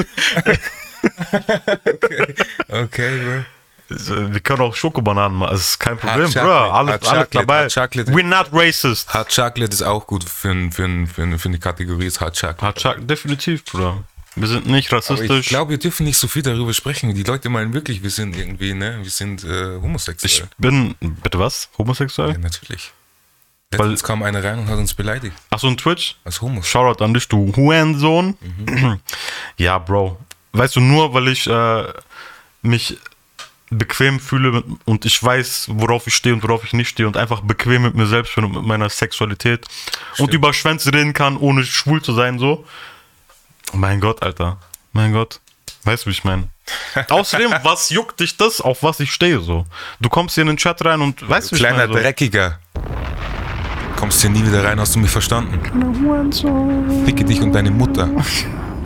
[2.68, 3.57] Okay, bro.
[3.88, 6.70] Wir können auch Schokobananen machen, das ist kein Problem, Bro.
[6.70, 7.66] Alles, alles dabei.
[7.66, 9.12] We're not racist.
[9.14, 12.66] Hot Chocolate ist auch gut für, für, für, für eine Kategorie, ist Hot Chocolate.
[12.66, 14.04] Hot Chocolate, definitiv, Bruder.
[14.36, 15.40] Wir sind nicht Aber rassistisch.
[15.40, 17.12] ich glaube, wir dürfen nicht so viel darüber sprechen.
[17.14, 20.48] Die Leute meinen wirklich, wir sind irgendwie, ne, wir sind äh, Ich homosexuell.
[20.58, 21.68] bin, bitte was?
[21.78, 22.32] Homosexuell?
[22.32, 22.92] ja, natürlich.
[23.70, 25.34] Weil- Letztens kam einer rein und hat uns beleidigt.
[25.50, 26.16] Ach so, ein Twitch?
[26.24, 26.66] Als Homos.
[26.68, 28.36] Shoutout an dich, du Hurensohn.
[29.56, 30.18] ja, Bro.
[30.52, 31.84] Weißt du, nur weil ich äh,
[32.62, 32.96] mich
[33.70, 37.40] bequem fühle und ich weiß, worauf ich stehe und worauf ich nicht stehe und einfach
[37.40, 39.66] bequem mit mir selbst bin und mit meiner Sexualität
[40.18, 42.64] und über Schwänze reden kann, ohne schwul zu sein, so.
[43.72, 44.58] Mein Gott, Alter.
[44.92, 45.40] Mein Gott.
[45.84, 46.48] Weißt du, wie ich meine?
[47.08, 49.66] Außerdem, was juckt dich das, auf was ich stehe, so?
[50.00, 51.92] Du kommst hier in den Chat rein und weißt du, wie ich Kleiner meine?
[51.92, 51.98] So.
[51.98, 52.58] Dreckiger.
[53.96, 55.58] Kommst hier nie wieder rein, hast du mich verstanden?
[57.04, 58.08] Ficke dich und deine Mutter.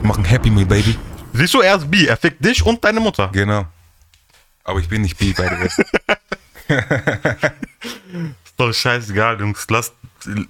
[0.03, 0.97] Mach ein Happy Meal, Baby.
[1.35, 3.29] Siehst du, er ist bi, er fickt dich und deine Mutter.
[3.33, 3.67] Genau.
[4.65, 5.71] Aber ich bin nicht bi, by the way.
[8.45, 9.67] Ist doch scheißegal, Jungs.
[9.69, 9.95] Lasst,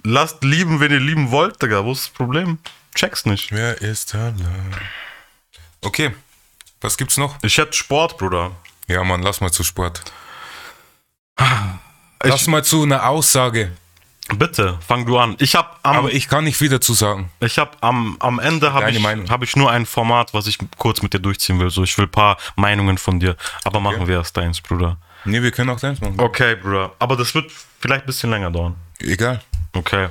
[0.03, 1.83] lasst lieben, wenn ihr lieben wollt, Digga.
[1.83, 2.59] Wo ist das Problem?
[2.95, 3.51] Check's nicht.
[3.51, 4.33] Wer ist da?
[5.81, 6.13] Okay.
[6.81, 7.37] Was gibt's noch?
[7.41, 8.51] Ich hätte Sport, Bruder.
[8.87, 10.03] Ja, Mann, lass mal zu Sport.
[11.39, 13.71] Ich, Lass mal zu einer Aussage.
[14.37, 15.35] Bitte, fang du an.
[15.39, 17.29] Ich hab am, Aber ich kann nicht viel dazu sagen.
[17.39, 19.29] ich hab am, am Ende habe ich, Meinung.
[19.29, 21.69] hab ich nur ein Format, was ich kurz mit dir durchziehen will.
[21.69, 23.35] So, ich will ein paar Meinungen von dir.
[23.63, 24.97] Aber machen wir erst deins, Bruder.
[25.25, 26.15] Nee, wir können auch deins machen.
[26.17, 26.91] Okay, Bruder.
[26.99, 28.75] Aber das wird vielleicht ein bisschen länger dauern.
[28.99, 29.41] Egal.
[29.73, 30.09] Okay.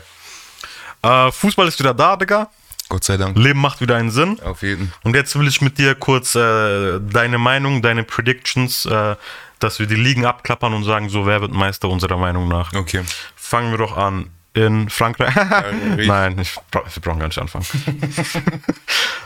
[1.03, 2.49] Äh, Fußball ist wieder da, Digga.
[2.89, 3.37] Gott sei Dank.
[3.39, 4.39] Leben macht wieder einen Sinn.
[4.43, 4.93] Auf jeden.
[5.03, 9.17] Und jetzt will ich mit dir kurz äh, deine Meinung, deine Predictions, äh,
[9.63, 12.73] dass wir die Ligen abklappern und sagen, so wer wird Meister unserer Meinung nach.
[12.73, 13.03] Okay.
[13.37, 14.31] Fangen wir doch an.
[14.55, 15.35] In Frankreich.
[15.97, 17.65] Nein, ich, wir brauchen gar nicht anfangen.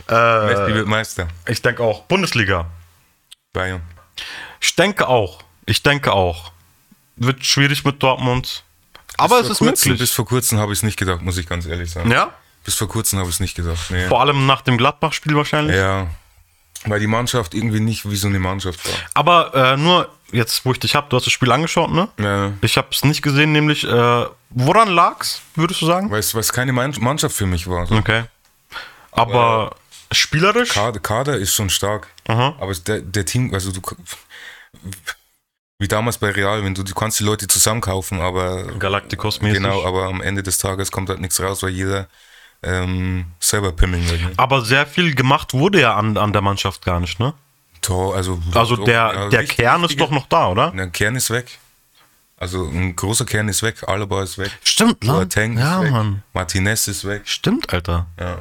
[0.08, 1.26] Messi wird Meister.
[1.48, 2.02] ich denke auch.
[2.04, 2.66] Bundesliga.
[3.52, 3.82] Bayern.
[4.60, 5.42] Ich denke auch.
[5.64, 6.52] Ich denke auch.
[7.16, 8.62] Wird schwierig mit Dortmund.
[9.16, 10.08] Aber es ist kurzem, möglich.
[10.08, 12.10] Bis vor kurzem habe ich es nicht gedacht, muss ich ganz ehrlich sagen.
[12.10, 12.32] Ja?
[12.64, 13.90] Bis vor kurzem habe ich es nicht gedacht.
[13.90, 14.06] Nee.
[14.06, 15.76] Vor allem nach dem Gladbach-Spiel wahrscheinlich.
[15.76, 16.08] Ja.
[16.84, 18.94] Weil die Mannschaft irgendwie nicht wie so eine Mannschaft war.
[19.14, 22.08] Aber äh, nur jetzt, wo ich dich hab, du hast das Spiel angeschaut, ne?
[22.18, 22.52] Ja.
[22.60, 26.10] Ich habe es nicht gesehen, nämlich äh, woran lag's, würdest du sagen?
[26.10, 27.86] Weil es keine Mann- Mannschaft für mich war.
[27.86, 27.96] So.
[27.96, 28.24] Okay.
[29.12, 29.74] Aber
[30.12, 30.70] spielerisch?
[30.70, 32.08] Kader, Kader ist schon stark.
[32.28, 32.54] Aha.
[32.60, 33.80] Aber der, der Team, also du
[35.78, 39.58] wie damals bei Real, wenn du, du kannst die Leute zusammenkaufen, aber Galacticos mäßig.
[39.62, 42.08] genau, aber am Ende des Tages kommt halt nichts raus, weil jeder
[42.62, 44.18] ähm, selber pimmeln will.
[44.18, 44.32] ne?
[44.38, 47.34] Aber sehr viel gemacht wurde ja an, an der Mannschaft gar nicht, ne?
[47.86, 50.70] Tor, also Also so, der, ja, der richtig- Kern ist richtige- doch noch da, oder?
[50.72, 51.58] Der Kern ist weg.
[52.38, 56.22] Also ein großer Kern ist weg, Alaba ist weg, Stimmt, Boateng Ja, ist weg, Mann.
[56.34, 57.22] Martinez ist weg.
[57.24, 58.06] Stimmt, Alter.
[58.20, 58.38] Ja.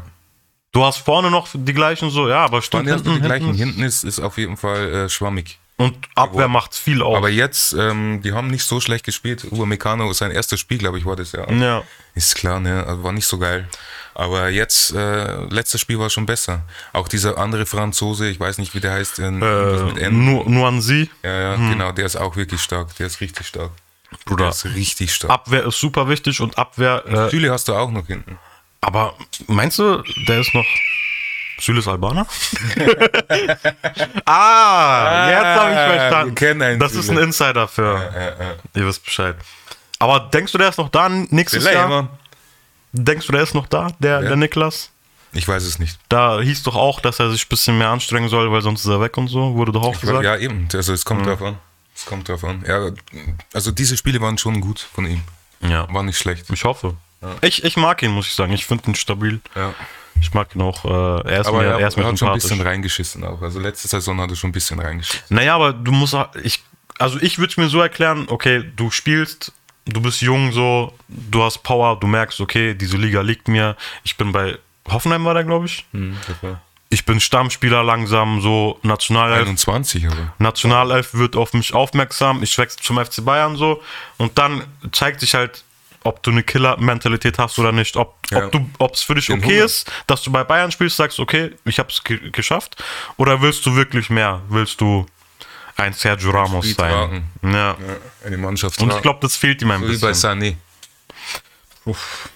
[0.74, 2.89] Du hast vorne noch die gleichen so, ja, aber stimmt.
[2.89, 3.46] Waren ja die gleichen.
[3.54, 5.60] hinten- Hinten ist, ist auf jeden Fall äh, schwammig.
[5.78, 7.18] Und Abwehr macht viel aus.
[7.18, 9.46] Aber jetzt, ähm, die haben nicht so schlecht gespielt.
[9.52, 11.50] Upamecano, sein erstes Spiel, glaube ich, war das ja.
[11.52, 11.84] ja.
[12.14, 12.86] Ist klar, ne?
[12.86, 13.68] Also war nicht so geil.
[14.16, 16.61] Aber jetzt, äh, letztes Spiel war schon besser.
[16.93, 20.26] Auch dieser andere Franzose, ich weiß nicht, wie der heißt, in, Äh, N.
[20.26, 22.95] nur, nur an sie, Ja, ja, genau, der ist auch wirklich stark.
[22.95, 23.72] Der ist richtig stark.
[24.11, 24.49] Der Bruder.
[24.49, 25.32] ist richtig stark.
[25.32, 27.03] Abwehr ist super wichtig und Abwehr.
[27.05, 28.39] Äh, Süle hast du auch noch hinten.
[28.82, 29.13] aber
[29.47, 30.66] meinst du, der ist noch.
[31.59, 32.26] Süle ist Albaner?
[34.26, 36.30] ah, jetzt habe ich verstanden.
[36.32, 37.22] wir kennen einen das ist ein Süle.
[37.24, 38.47] Insider für.
[38.74, 39.36] Ihr wisst Bescheid.
[39.99, 41.88] Aber denkst du, der ist noch da nächstes Vielleicht, Jahr?
[41.88, 42.09] Mann.
[43.04, 44.91] Denkst du, der ist noch da, der, der Niklas?
[45.34, 46.00] Ich weiß es nicht.
[46.08, 48.88] Da hieß doch auch, dass er sich ein bisschen mehr anstrengen soll, weil sonst ist
[48.88, 49.56] er weg und so.
[49.56, 50.24] Wurde doch auch gesagt.
[50.24, 50.68] Ja, eben.
[50.74, 51.58] Also es kommt drauf an.
[51.93, 52.64] Es kommt drauf an.
[52.68, 52.89] Ja,
[53.54, 55.22] also diese Spiele waren schon gut von ihm.
[55.62, 55.93] Ja.
[55.93, 56.50] War nicht schlecht.
[56.50, 56.96] Ich hoffe.
[57.41, 58.54] Ich, ich mag ihn, muss ich sagen.
[58.54, 59.41] Ich finde ihn stabil.
[59.56, 59.74] Ja.
[60.22, 60.86] Ich mag ihn auch.
[60.86, 63.24] Äh, er ist Aber mir, er, er ist er mir hat schon ein bisschen reingeschissen
[63.24, 63.41] auch.
[63.41, 65.36] Also letzte Saison hat er schon ein bisschen reingeschissen.
[65.36, 66.16] Naja, aber du musst.
[66.43, 66.64] Ich,
[66.98, 69.52] also ich würde es mir so erklären, okay, du spielst,
[69.86, 73.76] du bist jung so, du hast Power, du merkst, okay, diese Liga liegt mir.
[74.04, 74.58] Ich bin bei
[74.90, 75.86] Hoffenheim war der, glaube ich.
[76.90, 79.48] ich bin Stammspieler langsam, so Nationalelf.
[79.48, 80.34] 21, aber.
[80.38, 83.82] Nationalelf wird auf mich aufmerksam, ich wechsle zum FC Bayern so
[84.18, 85.64] und dann zeigt sich halt,
[86.04, 88.46] ob du eine Killer-Mentalität hast oder nicht, ob Ja.
[88.46, 89.66] ob du, ob es für dich Den okay Hunger.
[89.66, 92.84] ist, dass du bei Bayern spielst, sagst, okay, ich habe es ge geschafft,
[93.18, 94.42] oder willst du wirklich mehr?
[94.50, 95.08] Willst du
[95.78, 97.24] ein Sergio Ramos Spiel sein?
[97.44, 97.50] Ja.
[97.52, 97.78] Ja,
[98.26, 98.82] eine Mannschaft.
[98.82, 100.42] Und ich glaube, das fehlt ihm ein so wie bei bisschen.
[100.42, 100.56] Sané.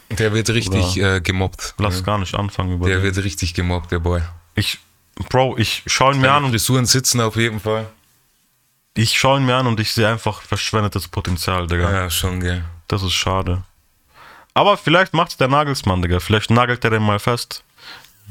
[0.10, 1.74] Der wird richtig äh, gemobbt.
[1.78, 2.02] Lass Ja.
[2.06, 3.04] gar nicht anfangen über Der den.
[3.16, 4.22] wird richtig gemobbt, der Boy.
[4.56, 4.78] Ich,
[5.30, 7.88] Bro, ich schaue ihn mir an und Frisuren sitzen auf jeden Fall.
[8.96, 11.92] ich schaue ihn mir an und ich sehe einfach verschwendetes Potenzial, Digga.
[11.92, 12.64] Ja, schon, gell.
[12.88, 13.64] Das ist schade.
[14.54, 16.20] Aber vielleicht macht's der Nagelsmann, Digga.
[16.20, 17.64] Vielleicht nagelt er den mal fest.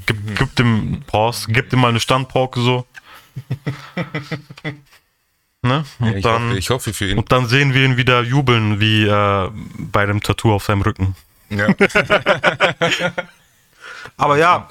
[0.07, 2.87] Gib, gibt ihm Pause, gibt ihm mal eine Standpauke so.
[5.63, 5.85] ne?
[5.99, 7.19] Und, Ich, dann, hoffe, ich hoffe für ihn.
[7.19, 11.15] und dann sehen wir ihn wieder jubeln, wie äh, bei dem Tattoo auf seinem Rücken.
[11.51, 11.69] Ja.
[14.17, 14.69] Aber ja,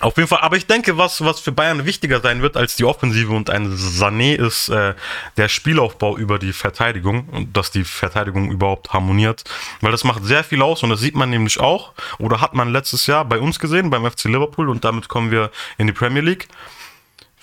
[0.00, 0.40] auf jeden Fall.
[0.40, 3.74] Aber ich denke, was, was für Bayern wichtiger sein wird als die Offensive und ein
[3.74, 4.94] Sané ist äh,
[5.36, 9.42] der Spielaufbau über die Verteidigung und dass die Verteidigung überhaupt harmoniert.
[9.80, 12.68] Weil das macht sehr viel aus und das sieht man nämlich auch oder hat man
[12.70, 16.22] letztes Jahr bei uns gesehen, beim FC Liverpool und damit kommen wir in die Premier
[16.22, 16.46] League.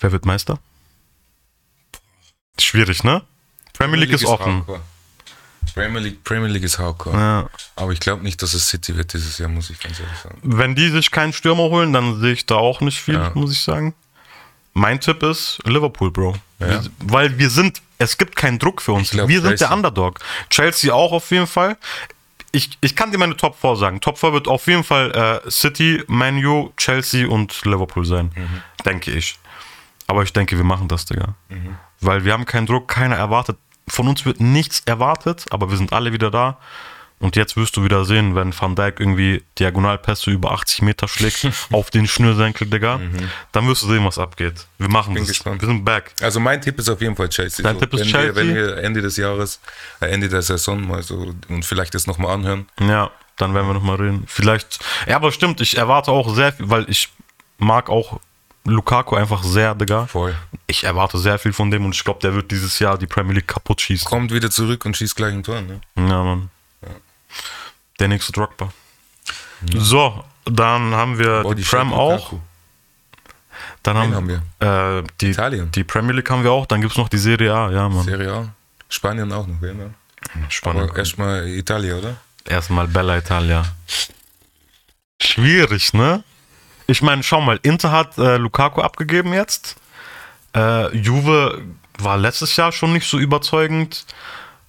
[0.00, 0.58] Wer wird Meister?
[2.60, 3.22] Schwierig, ne?
[3.72, 4.56] Premier League ist offen.
[4.58, 4.80] hardcore.
[5.74, 7.16] Premier League, Premier League ist hardcore.
[7.16, 7.50] Ja.
[7.76, 10.38] Aber ich glaube nicht, dass es City wird dieses Jahr, muss ich ganz ehrlich sagen.
[10.42, 13.30] Wenn die sich keinen Stürmer holen, dann sehe ich da auch nicht viel, Ja.
[13.34, 13.94] muss ich sagen.
[14.72, 16.36] Mein Tipp ist Liverpool, Bro.
[16.60, 16.68] Ja.
[16.68, 19.10] Wir, weil wir sind, es gibt keinen Druck für uns.
[19.10, 19.68] Glaub, wir sind Chelsea.
[19.68, 20.18] der Underdog.
[20.48, 21.76] Chelsea auch auf jeden Fall.
[22.52, 24.00] Ich, ich kann dir meine Top 4 sagen.
[24.00, 28.30] Top 4 wird auf jeden Fall äh, City, Man U, Chelsea und Liverpool sein.
[28.34, 28.62] Mhm.
[28.84, 29.38] Denke ich.
[30.06, 31.34] Aber ich denke, wir machen das, Digga.
[31.50, 31.76] Mhm.
[32.00, 33.56] Weil wir haben keinen Druck, keiner erwartet.
[33.88, 36.58] Von uns wird nichts erwartet, aber wir sind alle wieder da.
[37.18, 41.48] Und jetzt wirst du wieder sehen, wenn Van Dijk irgendwie Diagonalpässe über 80 Meter schlägt
[41.72, 43.00] auf den Schnürsenkel, Digga,
[43.52, 44.66] dann wirst du sehen, was abgeht.
[44.76, 45.14] Wir machen Mhm.
[45.14, 45.28] Bin das.
[45.28, 45.62] gespannt.
[45.62, 46.12] Wir sind back.
[46.20, 47.62] Also mein Tipp ist auf jeden Fall Chelsea.
[47.62, 48.34] Dein Tipp ist wenn Chelsea?
[48.34, 49.60] Wir, wenn wir Ende des Jahres,
[50.00, 52.66] äh, Ende der Saison mal so und vielleicht das nochmal anhören.
[52.80, 54.24] Ja, dann werden wir nochmal reden.
[54.26, 57.08] Vielleicht, ja, aber stimmt, ich erwarte auch sehr viel, weil ich
[57.56, 58.20] mag auch
[58.66, 60.06] Lukaku einfach sehr, Digga.
[60.06, 60.34] Voll.
[60.66, 63.34] Ich erwarte sehr viel von dem und ich glaube, der wird dieses Jahr die Premier
[63.34, 64.08] League kaputt schießen.
[64.08, 65.60] Kommt wieder zurück und schießt gleich ein Tor.
[65.60, 65.80] Ne?
[65.96, 66.50] Ja, Mann.
[67.98, 68.72] Der nächste Drogba.
[69.74, 72.34] So, dann haben wir Boah, die, Scheibe Prem auch.
[73.82, 75.70] Dann haben, haben wir äh, die, Italien.
[75.70, 76.66] die Premier League haben wir auch.
[76.66, 77.70] Dann gibt es noch die Serie A.
[77.70, 78.04] Ja, Mann.
[78.04, 78.48] Serie A.
[78.88, 79.94] Spanien auch noch, gell, ne?
[80.48, 80.90] Spannend.
[80.90, 82.16] Aber erstmal Italien, oder?
[82.44, 83.64] Erstmal Bella Italia.
[85.20, 86.22] Schwierig, ne?
[86.86, 89.76] Ich meine, schau mal, Inter hat äh, Lukaku abgegeben jetzt.
[90.54, 91.62] Äh, Juve
[91.98, 94.06] war letztes Jahr schon nicht so überzeugend.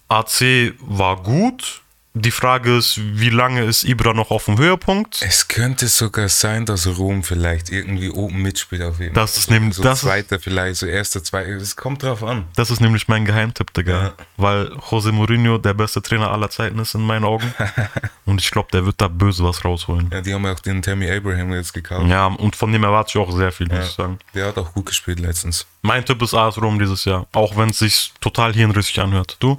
[0.09, 1.82] AC war gut.
[2.22, 5.22] Die Frage ist, wie lange ist Ibra noch auf dem Höhepunkt?
[5.22, 9.24] Es könnte sogar sein, dass Rom vielleicht irgendwie oben mitspielt auf jeden Fall.
[9.24, 11.49] Das ist nämlich- so das zweiter vielleicht, so erster, zweiter.
[11.51, 12.45] Es kommt drauf an.
[12.55, 14.01] Das ist nämlich mein Geheimtipp, Digga.
[14.01, 14.13] Ja.
[14.38, 17.53] Weil Jose Mourinho der beste Trainer aller Zeiten ist in meinen Augen.
[18.26, 20.09] und ich glaube, der wird da böse was rausholen.
[20.11, 22.07] Ja, die haben ja auch den Tammy Abraham jetzt gekauft.
[22.07, 24.18] Ja, und von dem erwarte ich auch sehr viel, muss ich sagen.
[24.34, 25.65] Der hat auch gut gespielt letztens.
[25.84, 27.28] Mein Tipp ist AS Rom dieses Jahr.
[27.34, 29.38] Auch wenn es sich total hirnrissig anhört.
[29.39, 29.55] Du?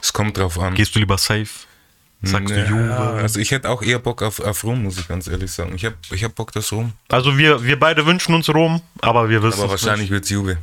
[0.00, 0.74] Es kommt drauf an.
[0.74, 1.48] Gehst du lieber safe?
[2.22, 2.94] Sagst du Ja, Juve?
[2.94, 5.74] Also ich hätte auch eher Bock auf, auf Rom, muss ich ganz ehrlich sagen.
[5.74, 6.92] Ich habe ich hab Bock auf Rom.
[7.08, 10.58] Also wir, wir beide wünschen uns Rom, aber wir wissen Aber wahrscheinlich wird es Juve.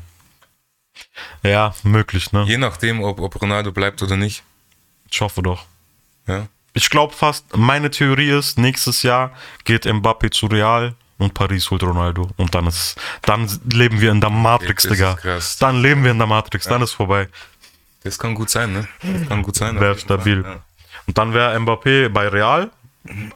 [1.44, 2.44] Ja, möglich, ne?
[2.46, 4.44] Je nachdem, ob, ob Ronaldo bleibt oder nicht.
[5.10, 5.66] Ich hoffe doch.
[6.28, 6.48] Ja.
[6.74, 9.32] Ich glaube fast, meine Theorie ist, nächstes Jahr
[9.64, 12.30] geht Mbappé zu Real und Paris holt Ronaldo.
[12.38, 15.18] Und dann ist, dann leben wir in der Matrix, Digga.
[15.60, 17.30] Dann leben wir in der Matrix, dann ist vorbei.
[18.04, 18.88] Das kann gut sein, ne?
[19.02, 19.80] Das kann gut sein.
[19.80, 20.44] Wäre stabil.
[20.46, 20.60] Ja.
[21.08, 22.72] Und dann wäre Mbappé bei Real.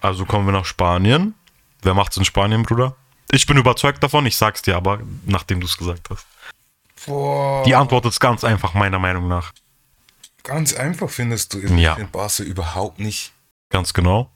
[0.01, 1.33] Also kommen wir nach Spanien.
[1.81, 2.95] Wer macht's in Spanien, Bruder?
[3.31, 6.25] Ich bin überzeugt davon, ich sag's dir aber, nachdem du es gesagt hast.
[7.05, 9.53] Boah, Die Antwort ist ganz einfach, meiner Meinung nach.
[10.43, 11.95] ganz einfach findest du Ja.
[11.95, 13.33] den Barca überhaupt nicht.
[13.69, 14.29] Ganz genau.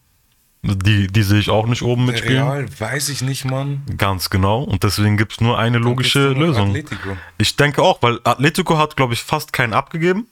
[0.64, 2.44] Die, die sehe ich auch nicht oben mitspielen.
[2.44, 3.82] Real weiß ich nicht, Mann.
[3.98, 4.62] Ganz genau.
[4.62, 6.70] Und deswegen gibt es nur eine logische nur noch Lösung.
[6.70, 7.18] Atletico.
[7.40, 10.28] Ich denke auch, weil Atletico hat, glaube ich, fast keinen abgegeben.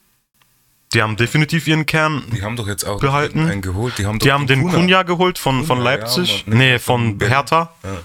[0.94, 2.24] Die haben definitiv ihren Kern.
[2.32, 3.48] Die haben doch jetzt auch Behalten.
[3.48, 3.98] einen geholt.
[3.98, 6.46] Die haben, Die haben den Kunja geholt von, von Cunha, ja, Leipzig.
[6.48, 6.58] Mann.
[6.58, 7.28] nee, Von von.
[7.28, 7.74] Hertha.
[7.84, 7.98] Ja.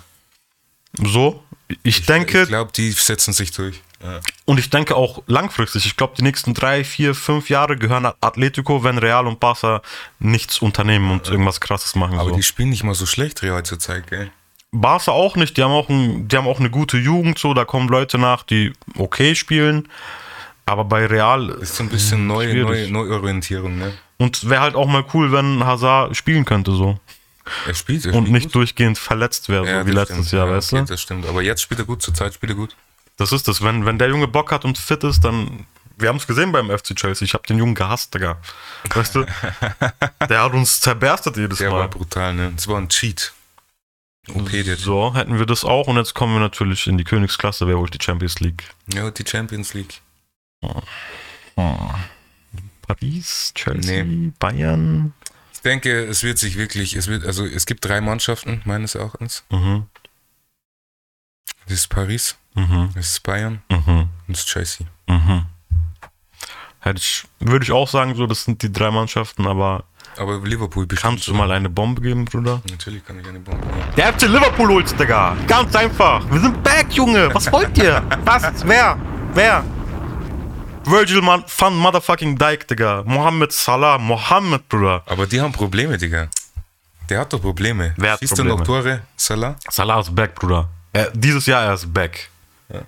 [1.06, 1.42] So.
[1.82, 3.82] Ich, denke, Ich glaube, die setzen sich durch.
[4.04, 4.20] Ja.
[4.44, 5.86] und ich denke auch langfristig.
[5.86, 9.80] Ich glaube, die nächsten drei, vier, fünf Jahre gehören Atletico, wenn Real und Barca
[10.18, 12.18] nichts unternehmen und irgendwas Krasses machen.
[12.18, 12.36] Aber so.
[12.36, 14.30] die spielen nicht mal so schlecht Real zurzeit, gell?
[14.72, 15.56] Barca auch nicht.
[15.56, 17.38] Die haben auch, ein, die haben auch eine gute Jugend.
[17.38, 19.88] So, da kommen Leute nach, die okay spielen.
[20.66, 23.92] Aber bei Real Ist so ein bisschen neue, neue Neuorientierung, ne?
[24.18, 26.98] und wäre halt auch mal cool, wenn Hazard spielen könnte so.
[27.66, 28.54] Er spielt, er und spielt nicht gut.
[28.56, 30.32] durchgehend verletzt wäre, Ja, so wie letztes stimmt.
[30.32, 30.88] Jahr, ja, weißt okay, du?
[30.88, 32.74] Das stimmt, aber jetzt spielt er gut, zur Zeit spielt er gut.
[33.16, 35.66] Das ist das, wenn, wenn der Junge Bock hat und fit ist, dann.
[35.96, 37.24] Wir haben es gesehen beim FC Chelsea.
[37.24, 38.38] Ich habe den Jungen gehasst, Digga.
[38.92, 39.24] Weißt du?
[40.28, 41.88] der hat uns zerberstet jedes Der war Mal.
[41.88, 42.52] brutal, ne?
[42.56, 43.32] Das war ein Cheat.
[44.26, 47.68] Der So, hätten wir das auch und jetzt kommen wir natürlich in die Königsklasse.
[47.68, 48.64] Wer holt die Champions League?
[48.92, 50.00] Ja, die Champions League.
[52.86, 54.32] Paris, Chelsea, Nee.
[54.38, 55.12] Bayern.
[55.52, 59.44] Ich denke, es wird sich wirklich, es wird, also es gibt drei Mannschaften, meines Erachtens.
[59.50, 59.86] Mhm.
[61.66, 62.90] Das ist Paris, Mhm.
[62.94, 63.78] das ist Bayern Mhm.
[63.88, 64.86] und das ist Chelsea.
[65.08, 65.46] Mhm.
[66.80, 69.84] Hätte ich, würde ich auch sagen, so, das sind die drei Mannschaften, aber
[70.18, 71.12] Aber Liverpool bestimmt.
[71.14, 72.60] kannst du mal eine Bombe geben, Bruder?
[72.70, 73.78] Natürlich kann ich eine Bombe geben.
[73.96, 75.36] Der FC Liverpool holt's, Digga.
[75.46, 76.22] Ganz einfach.
[76.30, 77.34] Wir sind back, Junge.
[77.34, 78.02] Was wollt ihr?
[78.24, 78.66] Was?
[78.66, 78.98] Wer?
[79.32, 79.64] Wer?
[80.84, 83.02] Virgil Man van Motherfucking Dijk, Digga.
[83.06, 83.96] Mohammed Salah.
[83.98, 85.02] Mohammed, Bruder.
[85.06, 86.28] Aber die haben Probleme, Digga.
[87.08, 87.94] Der hat doch Probleme.
[87.96, 88.50] Wer hat Siehst Probleme?
[88.50, 89.56] du noch Tore, Salah?
[89.70, 90.68] Salah ist back, Bruder.
[90.94, 92.30] Er, dieses Jahr er ist back.
[92.68, 92.82] Ja.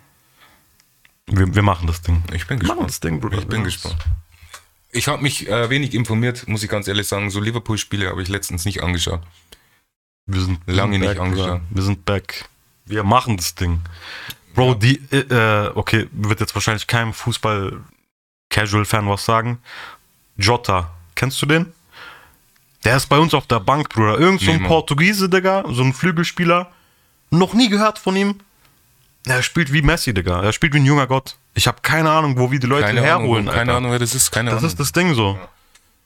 [1.26, 2.22] Wir, wir machen das Ding.
[2.32, 2.88] Ich bin machen gespannt.
[2.88, 3.38] das Ding, Bruder.
[3.38, 3.98] Ich bin gespannt.
[4.92, 7.30] Ich habe mich äh, wenig informiert, muss ich ganz ehrlich sagen.
[7.30, 9.20] So Liverpool-Spiele habe ich letztens nicht angeschaut.
[10.26, 11.60] Wir sind Lange sind nicht back, angeschaut.
[11.68, 12.48] Wir sind back.
[12.86, 13.80] Wir machen das Ding.
[14.54, 19.58] Bro, die, äh, okay, wird jetzt wahrscheinlich keinem Fußball-Casual-Fan was sagen.
[20.36, 21.72] Jota, kennst du den?
[22.84, 24.16] Der ist bei uns auf der Bank, Bruder.
[24.18, 24.62] Irgend so ein.
[24.62, 26.70] Portugiese, Digga, so ein Flügelspieler.
[27.30, 28.36] Noch nie gehört von ihm.
[29.26, 30.42] Er spielt wie Messi, Digga.
[30.42, 31.36] Er spielt wie ein junger Gott.
[31.54, 33.48] Ich habe keine Ahnung, wo wir die Leute Keine herholen.
[33.48, 33.74] Ahnung, keine.
[33.74, 34.30] Ahnung, wer das ist.
[34.30, 34.70] Keine Das Ahnung.
[34.70, 35.38] ist das Ding so.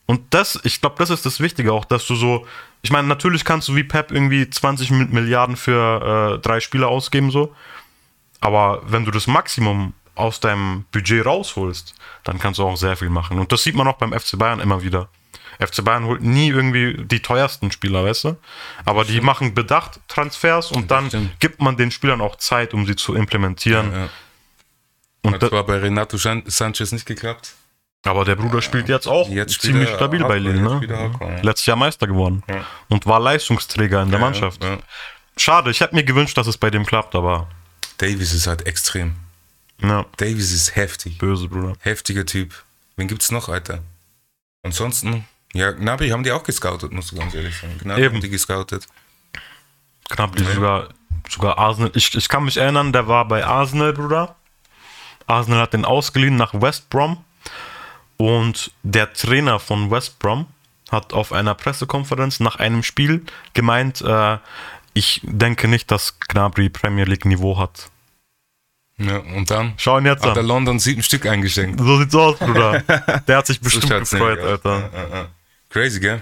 [0.07, 2.47] Und das, ich glaube, das ist das Wichtige auch, dass du so,
[2.83, 6.89] ich meine, natürlich kannst du wie Pep irgendwie 20 Mi- Milliarden für äh, drei Spieler
[6.89, 7.55] ausgeben, so.
[8.41, 11.95] Aber wenn du das Maximum aus deinem Budget rausholst,
[12.25, 13.39] dann kannst du auch sehr viel machen.
[13.39, 15.09] Und das sieht man auch beim FC Bayern immer wieder.
[15.59, 18.37] FC Bayern holt nie irgendwie die teuersten Spieler, weißt du?
[18.85, 22.97] Aber die machen bedacht Transfers und dann gibt man den Spielern auch Zeit, um sie
[22.97, 23.93] zu implementieren.
[23.93, 24.09] Ja.
[25.23, 27.53] Und Hat da, zwar bei Renato San Sanchez nicht geklappt.
[28.07, 30.81] aber der Bruder spielt jetzt auch Jetzt ziemlich stabil bei Lille, ne?
[30.89, 31.43] ja.
[31.43, 32.65] Letztes Jahr Meister geworden Ja.
[32.89, 34.65] und war Leistungsträger in der Mannschaft.
[34.65, 34.79] Ja, ja.
[35.37, 37.49] Schade, ich hätte mir gewünscht, dass es bei dem klappt, aber
[37.99, 39.17] Davies ist halt extrem.
[39.83, 41.19] ja, Davies ist heftig.
[41.19, 41.75] böse, Bruder.
[41.81, 42.55] Heftiger Typ.
[42.97, 43.81] Wen gibt's noch, Alter?
[44.63, 47.79] Ansonsten, ja, Gnabry haben die auch gescoutet, musst du ganz ehrlich sagen.
[47.79, 48.15] Gnabry Eben.
[48.15, 48.87] haben die gescoutet.
[50.09, 50.89] Knapp sogar,
[51.29, 51.93] sogar Arsenal.
[51.95, 54.37] Ich, ich kann mich erinnern, der war bei Arsenal, Bruder.
[55.27, 57.25] Arsenal hat den ausgeliehen nach West Brom.
[58.17, 60.47] Und der Trainer von West Brom
[60.91, 64.39] hat auf einer Pressekonferenz nach einem Spiel gemeint, äh,
[64.93, 67.91] ich denke nicht, dass Gnabry Premier League Niveau hat.
[69.03, 70.49] Ja, und dann Schau ihn jetzt hat der an.
[70.49, 71.81] London sieben Stück eingeschenkt.
[71.81, 72.83] So sieht's aus, Bruder.
[73.27, 74.47] Der hat sich bestimmt schaut's gefreut, aus.
[74.47, 74.91] Alter.
[74.93, 75.27] Ja, ja, ja.
[75.71, 76.21] Crazy, gell?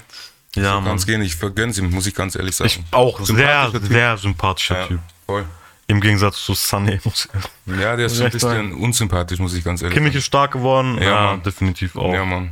[0.55, 0.85] Ja, so Mann.
[0.85, 1.21] kann's gehen.
[1.23, 2.71] Ich vergönn's ihm, muss ich ganz ehrlich sagen.
[2.71, 3.89] Ich auch sehr, Sympathischer Typ.
[3.89, 5.01] sehr sympathischer ja, Typ.
[5.27, 5.45] voll.
[5.89, 7.29] Im Gegensatz zu ich-
[7.81, 10.99] Ja, der ist so ein bisschen unsympathisch, muss ich ganz ehrlich Kimmich ist stark geworden,
[10.99, 11.43] Ja, ja, Mann.
[11.43, 12.13] definitiv auch.
[12.13, 12.15] sagen.
[12.15, 12.51] Ja, Mann.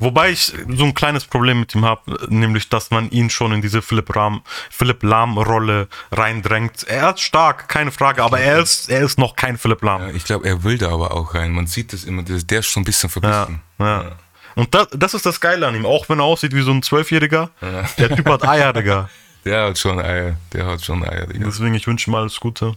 [0.00, 3.62] Wobei ich so ein kleines Problem mit ihm habe, nämlich, dass man ihn schon in
[3.62, 6.84] diese Philipp Lahm, Philipp Lahm-Rolle reindrängt.
[6.84, 10.02] Er ist stark, keine Frage, aber er ist, er ist noch kein Philipp Lahm.
[10.02, 11.50] Ja, ich glaube, er will da aber auch rein.
[11.50, 13.60] Man sieht das immer, der ist schon ein bisschen verbissen.
[13.80, 14.12] Ja.
[14.54, 16.82] Und das, das ist das Geile an ihm, auch wenn er aussieht wie so ein
[16.82, 17.50] Zwölfjähriger.
[17.98, 19.08] Der Typ hat Eier, Digga.
[19.44, 20.36] Der hat schon Eier.
[20.52, 21.46] Der hat schon Eier, Digga.
[21.46, 22.74] Deswegen, ich wünsche ihm alles Gute.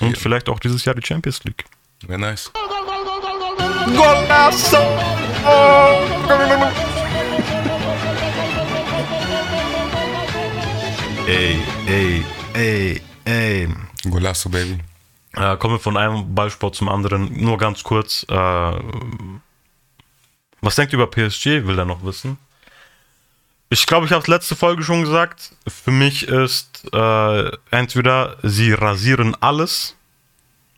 [0.00, 1.64] Und vielleicht auch dieses Jahr die Champions League.
[2.06, 2.52] Wäre nice.
[11.26, 13.68] Ey, ey, ey, ey.
[14.08, 14.78] Golasso, Baby.
[15.34, 17.32] Äh, kommen wir von einem Ballsport zum anderen.
[17.42, 18.24] Nur ganz kurz.
[18.28, 18.34] Äh,
[20.60, 21.66] was denkt ihr über PSG?
[21.66, 22.38] Will er noch wissen.
[23.68, 25.52] Ich glaube, ich habe es letzte Folge schon gesagt.
[25.66, 29.96] Für mich ist äh, entweder sie rasieren alles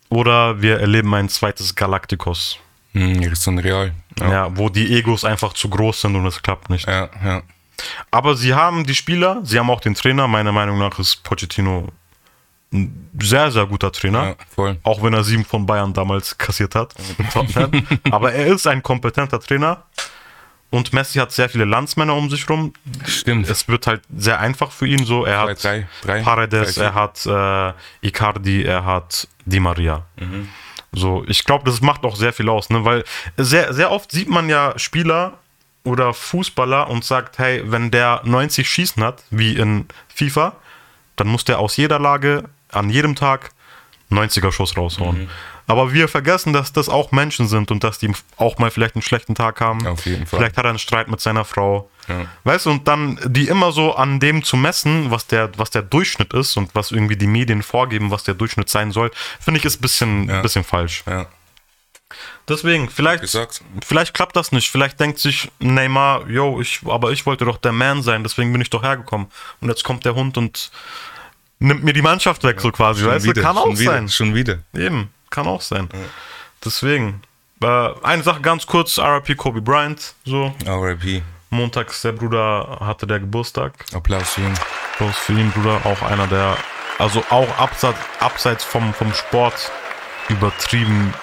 [0.08, 2.58] oder wir erleben ein zweites Galacticos.
[2.92, 3.92] Hm, so ein Real.
[4.18, 4.30] Ja.
[4.30, 4.56] Ja.
[4.56, 6.88] wo die Egos einfach zu groß sind und es klappt nicht.
[6.88, 7.42] Ja, ja.
[8.10, 10.26] Aber sie haben die Spieler, sie haben auch den Trainer.
[10.26, 11.88] Meiner Meinung nach ist Pochettino
[12.72, 14.24] ein sehr, sehr guter Trainer.
[14.24, 14.78] ja voll.
[14.82, 16.94] Auch wenn er sieben von Bayern damals kassiert hat.
[17.32, 17.86] Tottenham.
[18.10, 19.84] Aber er ist ein kompetenter Trainer.
[20.70, 22.74] Und Messi hat sehr viele Landsmänner um sich rum.
[23.06, 23.48] Stimmt.
[23.48, 25.24] Es wird halt sehr einfach für ihn so.
[25.24, 30.04] Er hat drei, drei, Paredes, drei, er hat äh, Icardi, er hat Di Maria.
[30.92, 32.84] So, ich glaube, das macht auch sehr viel aus, ne?
[32.84, 33.04] Weil
[33.36, 35.34] sehr, sehr oft sieht man ja Spieler
[35.84, 40.56] oder Fußballer und sagt, hey, wenn der 90 Schießen hat, wie in FIFA,
[41.16, 43.50] dann muss der aus jeder Lage, an jedem Tag
[44.10, 45.28] 90er Schuss raushauen.
[45.68, 49.02] Aber wir vergessen, dass das auch Menschen sind und dass die auch mal vielleicht einen
[49.02, 49.86] schlechten Tag haben.
[49.86, 50.40] Auf jeden Fall.
[50.40, 51.88] Vielleicht hat er einen Streit mit seiner Frau.
[52.08, 52.24] Ja.
[52.44, 55.82] Weißt du, und dann die immer so an dem zu messen, was der, was der
[55.82, 59.66] Durchschnitt ist und was irgendwie die Medien vorgeben, was der Durchschnitt sein soll, finde ich
[59.66, 60.40] ist ein bisschen, Ja.
[60.40, 61.04] bisschen falsch.
[61.06, 61.26] Ja,
[62.48, 63.24] Deswegen, vielleicht,
[63.84, 64.70] vielleicht klappt das nicht.
[64.70, 68.62] Vielleicht denkt sich Neymar, yo, ich, aber ich wollte doch der Man sein, deswegen bin
[68.62, 69.26] ich doch hergekommen.
[69.60, 70.70] Und jetzt kommt der Hund und
[71.58, 73.02] nimmt mir die Mannschaft weg, so quasi.
[73.02, 74.08] Schon Weißt du, wieder, kann schon auch wieder, sein.
[74.08, 74.60] Schon wieder.
[74.74, 75.88] Eben, kann auch sein.
[76.64, 77.22] Deswegen.
[77.60, 80.54] Äh, eine Sache ganz kurz, RIP Kobe Bryant, so.
[80.66, 81.22] RIP.
[81.50, 83.72] Montags, der Bruder hatte der Geburtstag.
[83.92, 84.54] Applaus für ihn.
[84.98, 86.56] Bloß für ihn, Bruder, auch einer der,
[86.98, 89.72] also auch abseits, abseits vom, vom Sport
[90.28, 91.14] übertrieben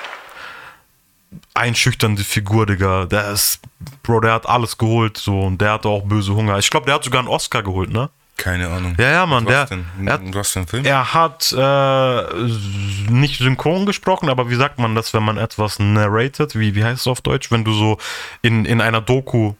[1.53, 3.05] einschüchternde Figur, Digga.
[3.05, 3.59] Der ist,
[4.03, 6.57] Bro, der hat alles geholt, so, und der hatte auch böse Hunger.
[6.57, 8.09] Ich glaube, der hat sogar einen Oscar geholt, ne?
[8.37, 8.95] Keine Ahnung.
[8.99, 9.85] Ja, ja, Mann, Was der, denn?
[10.07, 10.85] er, hat- Was für ein Film?
[10.85, 16.53] er hat äh, nicht synchron gesprochen, aber wie sagt man das, wenn man etwas narrated?
[16.55, 17.51] Wie, wie heißt es auf Deutsch?
[17.51, 17.97] Wenn du so
[18.41, 19.53] in, in einer Doku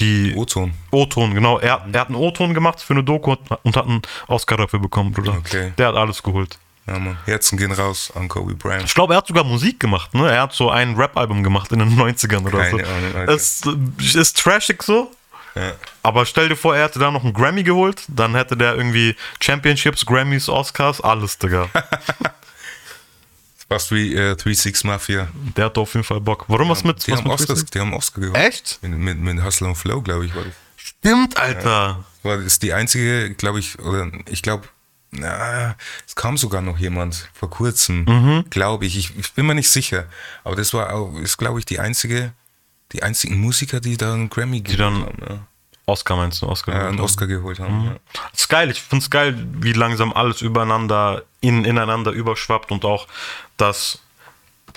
[0.00, 0.74] die O-Ton.
[0.90, 1.58] O-Ton, genau.
[1.58, 4.80] Er, er hat einen O-Ton gemacht für eine Doku und, und hat einen Oscar dafür
[4.80, 5.36] bekommen, Bruder.
[5.38, 5.72] Okay.
[5.78, 6.58] Der hat alles geholt.
[6.86, 7.16] Ja, Mann.
[7.24, 8.84] Herzen gehen raus an Kobe Bryant.
[8.84, 10.30] Ich glaube, er hat sogar Musik gemacht, ne?
[10.30, 12.90] Er hat so ein Rap-Album gemacht in den 90ern oder Keine so.
[12.92, 13.32] Ahnung, Alter.
[13.32, 13.62] Es
[14.14, 15.10] ist trashig so.
[15.56, 15.72] Ja.
[16.02, 19.16] Aber stell dir vor, er hätte da noch einen Grammy geholt, dann hätte der irgendwie
[19.40, 21.68] Championships, Grammys, Oscars, alles, Digga.
[23.68, 25.28] Fast wie äh, 3-6 Mafia.
[25.56, 26.44] Der hat auf jeden Fall Bock.
[26.46, 27.04] Warum was mit?
[27.06, 28.36] Die was haben, mit Oscars, die haben Oscar geholt.
[28.38, 28.78] Echt?
[28.82, 30.52] Mit, mit, mit Hustle and Flow, glaube ich, war das.
[30.76, 32.04] Stimmt, Alter.
[32.22, 34.68] War das die einzige, glaube ich, oder ich glaube,
[35.10, 35.74] na,
[36.06, 38.44] es kam sogar noch jemand vor kurzem, Mhm.
[38.50, 38.96] glaube ich.
[38.96, 39.16] ich.
[39.18, 40.04] Ich bin mir nicht sicher.
[40.44, 42.32] Aber das war auch, ist, glaube ich, die einzige,
[42.92, 45.18] die einzigen Musiker, die da einen Grammy geholt dann- haben.
[45.28, 45.38] Ja.
[45.88, 46.48] Oscar meinst du?
[46.48, 46.74] Oscar.
[46.74, 47.80] Ja, einen Oscar geholt haben.
[47.80, 47.86] Mhm.
[47.86, 47.96] Ja.
[48.32, 48.70] Das ist geil.
[48.70, 53.06] Ich finde es geil, wie langsam alles übereinander, in, ineinander überschwappt und auch,
[53.56, 54.00] dass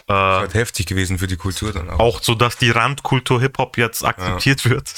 [0.08, 2.00] äh, Halt heftig gewesen für die Kultur dann auch.
[2.00, 4.92] auch so, dass die Randkultur Hip-Hop jetzt akzeptiert wird.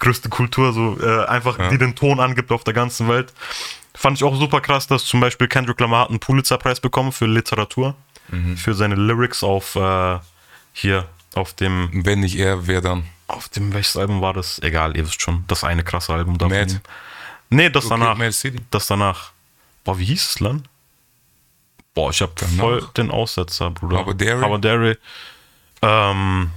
[0.00, 3.32] Größte Kultur, so äh, einfach, die den Ton angibt auf der ganzen Welt.
[3.94, 7.26] Fand ich auch super krass, dass zum Beispiel Kendrick Lamar hat einen Pulitzer-Preis bekommen für
[7.26, 7.94] Literatur,
[8.56, 10.18] für seine Lyrics auf äh,
[10.72, 11.06] hier,
[11.36, 13.04] auf dem, Wenn nicht er, wer dann?
[13.28, 14.58] auf dem, welches Album war das?
[14.62, 16.56] Egal, ihr wisst schon, das eine krasse Album davon.
[16.58, 16.80] Mad.
[17.50, 18.16] Nee, das Okay, danach.
[18.18, 18.58] Mad City.
[18.70, 19.32] Das danach.
[19.84, 20.68] Boah, wie hieß es dann?
[21.94, 22.56] Boah, ich hab Danach?
[22.58, 23.98] voll den Aussetzer, Bruder.
[23.98, 24.44] Aber Dairy?
[24.44, 24.96] Aber Dairy.
[25.82, 26.50] Ähm,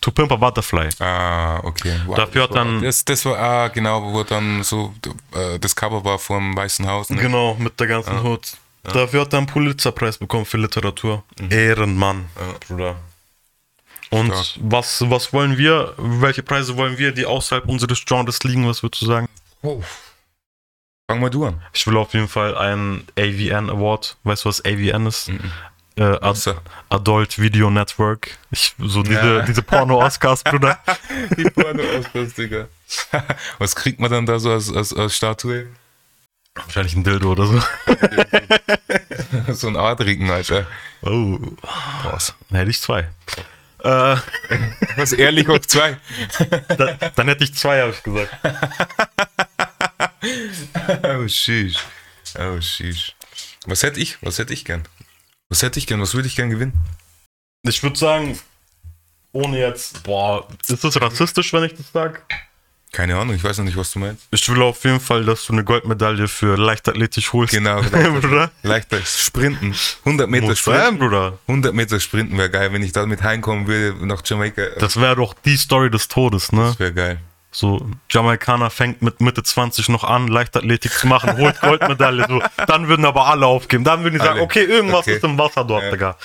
[0.00, 0.88] To Pimp a Butterfly.
[0.98, 1.94] Ah, okay.
[2.06, 4.92] Wow, Dafür hat dann- Das, das war, ah, genau, wo dann so,
[5.32, 7.08] äh, das Cover war vom Weißen Haus.
[7.10, 7.20] Ne?
[7.22, 8.52] Genau, mit der ganzen Hut.
[8.82, 11.22] Dafür hat er einen Pulitzerpreis bekommen für Literatur.
[11.50, 12.26] Ehrenmann,
[12.66, 12.96] Bruder.
[14.10, 18.82] Und was, was wollen wir, welche Preise wollen wir, die außerhalb unseres Genres liegen, was
[18.82, 19.28] würdest du sagen?
[19.62, 19.82] Oh.
[21.08, 21.62] Fang mal du an.
[21.72, 24.16] Ich will auf jeden Fall einen AVN Award.
[24.24, 25.30] Weißt du, was AVN ist?
[25.96, 26.54] Äh, Ad.
[26.88, 28.38] Adult Video Network.
[28.50, 29.42] Ich, so diese, Ja.
[29.42, 30.78] diese Porno-Oscars, Bruder.
[31.36, 32.66] Die Porno-Oscars, Digga.
[33.58, 35.66] Was kriegt man dann da so als, als, als Statue?
[36.54, 37.62] Wahrscheinlich ein Dildo oder so.
[39.54, 40.66] so ein Adrigen, Alter.
[41.02, 41.38] Oh,
[42.04, 42.34] Was?
[42.50, 43.08] dann hätte ich zwei.
[43.82, 44.16] Äh,
[44.96, 45.96] Was, ehrlich auf zwei?
[46.68, 48.36] da, dann hätte ich zwei, habe ich gesagt.
[51.04, 51.76] Oh, sheesh.
[52.38, 53.14] Oh, sheesh.
[53.66, 54.22] Was hätte ich?
[54.22, 54.86] Was hätte ich gern?
[55.48, 56.00] Was hätte ich gern?
[56.00, 56.74] Was würde ich gern gewinnen?
[57.64, 58.38] Ich würde sagen,
[59.32, 62.20] ohne jetzt, boah, ist das rassistisch, wenn ich das sage?
[62.92, 64.22] Keine Ahnung, ich weiß noch nicht, was du meinst.
[64.30, 67.54] Ich will auf jeden Fall, dass du eine Goldmedaille für Leichtathletik holst.
[67.54, 67.80] Genau,
[68.20, 68.50] Bruder.
[68.62, 69.74] leichter Sprinten.
[70.04, 70.98] 100 Meter Muss sein, Sprinten.
[70.98, 71.38] Bruder.
[71.48, 74.62] 100 Meter Sprinten wäre geil, wenn ich damit heimkommen würde nach Jamaika.
[74.78, 76.64] Das wäre doch die Story des Todes, ne?
[76.64, 77.18] Das wäre geil.
[77.50, 82.26] So, Jamaikaner fängt mit Mitte 20 noch an, Leichtathletik zu machen, holt Goldmedaille.
[82.28, 82.42] So.
[82.66, 83.84] Dann würden aber alle aufgeben.
[83.84, 84.42] Dann würden die sagen, Alle.
[84.42, 85.16] okay, irgendwas Okay.
[85.16, 85.90] ist im Wasser dort, Ja.
[85.90, 86.16] Digga.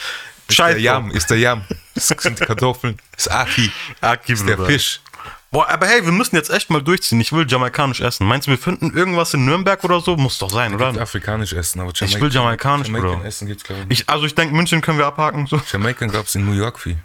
[0.50, 0.74] Ist Scheiße.
[0.76, 1.64] der Yam, ist der Yam.
[1.96, 2.98] Das sind die Kartoffeln.
[3.16, 3.72] Das ist Aki.
[4.02, 4.58] Aki, ist der.
[4.60, 5.02] Fisch.
[5.50, 7.22] Boah, aber hey, wir müssen jetzt echt mal durchziehen.
[7.22, 8.28] Ich will jamaikanisch essen.
[8.28, 10.18] Meinst du, wir finden irgendwas in Nürnberg oder so?
[10.18, 10.88] Muss doch sein, oder?
[11.00, 13.26] Afrikanisch essen, aber Ich will jamaikanisch, Jamaican Bro.
[13.28, 14.02] essen gibt's glaube ich.
[14.02, 15.48] Ich, also ich denke, München können wir abhaken.
[15.48, 15.62] So.
[15.72, 16.98] Jamaican gab's in New York viel.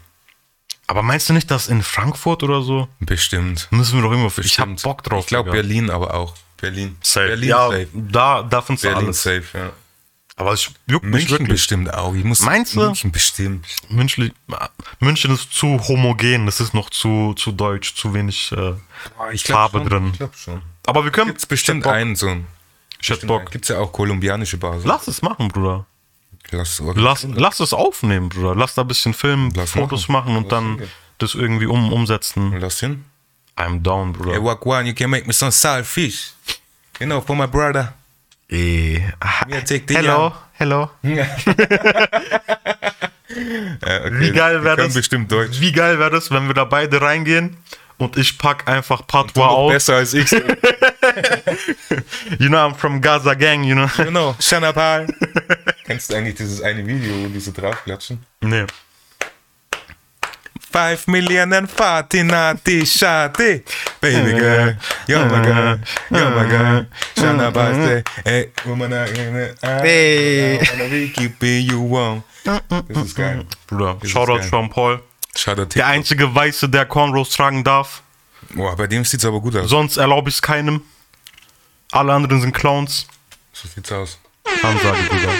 [0.88, 2.88] Aber meinst du nicht, dass in Frankfurt oder so?
[3.00, 3.68] Bestimmt.
[3.70, 4.28] Müssen wir doch irgendwo.
[4.28, 4.82] Ich hab Bestimmt.
[4.82, 5.20] Bock drauf.
[5.20, 5.50] Ich glaube.
[5.52, 6.34] Berlin aber auch.
[6.60, 6.96] Berlin.
[7.00, 7.28] Safe.
[7.28, 7.88] Berlin ja, safe.
[7.92, 9.22] da, da findest du Berlin alles.
[9.22, 9.70] safe, ja.
[10.36, 11.48] Aber ich juckt mich München wirklich.
[11.48, 12.14] bestimmt auch.
[12.14, 12.80] Ich muss Meinst du?
[12.80, 13.66] München bestimmt.
[13.88, 14.32] München,
[14.98, 18.74] München ist zu homogen, das ist noch zu, zu deutsch, zu wenig äh,
[19.44, 19.88] Farbe schon.
[19.88, 20.08] drin.
[20.12, 20.62] Ich glaube schon.
[20.86, 21.28] Aber wir können.
[21.28, 22.34] Gibt's bestimmt einen so.
[23.00, 23.50] Ich hätte Bock.
[23.50, 24.84] Gibt's ja auch kolumbianische Basis.
[24.86, 25.86] Lass es machen, Bruder.
[26.50, 28.54] Lass, Lass, lass es aufnehmen, Bruder.
[28.54, 30.34] Lass da ein bisschen filmen, Lass Fotos machen.
[30.34, 32.58] machen, und Lass dann das irgendwie um, umsetzen.
[32.58, 33.04] Lass hin.
[33.56, 34.32] I'm down, Bruder.
[34.32, 36.32] Hey, Wagwan, you can make me some salad fish.
[36.98, 37.94] You know, for my brother.
[38.52, 39.00] Eh.
[39.88, 40.90] Hello, hello.
[43.34, 44.20] Okay.
[44.20, 44.92] Wie geil wäre das?
[44.92, 45.58] bestimmt Deutsch.
[45.58, 47.56] Wie geil wäre das, wenn wir da beide reingehen
[47.96, 49.72] und ich pack einfach Patois Noch aus.
[49.72, 50.30] besser als ich.
[52.38, 53.88] You know, I'm from Gaza Gang, you know.
[53.96, 54.36] genau.
[54.38, 55.06] Shanapal.
[55.86, 58.18] Kennst du eigentlich dieses eine Video, wo die so draufklatschen?
[58.42, 58.64] Nee.
[60.72, 63.62] Five million and naughty shawty.
[64.00, 64.74] Baby girl,
[65.06, 65.78] you're my girl,
[66.10, 66.86] you're my girl.
[67.14, 69.06] Shanapal say, hey, woman, I
[69.62, 70.58] Hey.
[70.58, 72.22] wanna be keeping you warm.
[72.44, 73.44] Das ist geil.
[73.66, 74.42] Bruder, Shoutout.
[74.48, 75.00] Sean Paul.
[75.36, 78.02] Schade, Der einzige Weiße, der Cornrows tragen darf.
[78.54, 79.68] Boah, bei dem sieht's aber gut aus.
[79.70, 80.82] Sonst erlaube ich es keinem.
[81.90, 83.06] Alle anderen sind Clowns.
[83.52, 84.18] So sieht's aus.
[84.62, 85.32] Ansage, Bruder.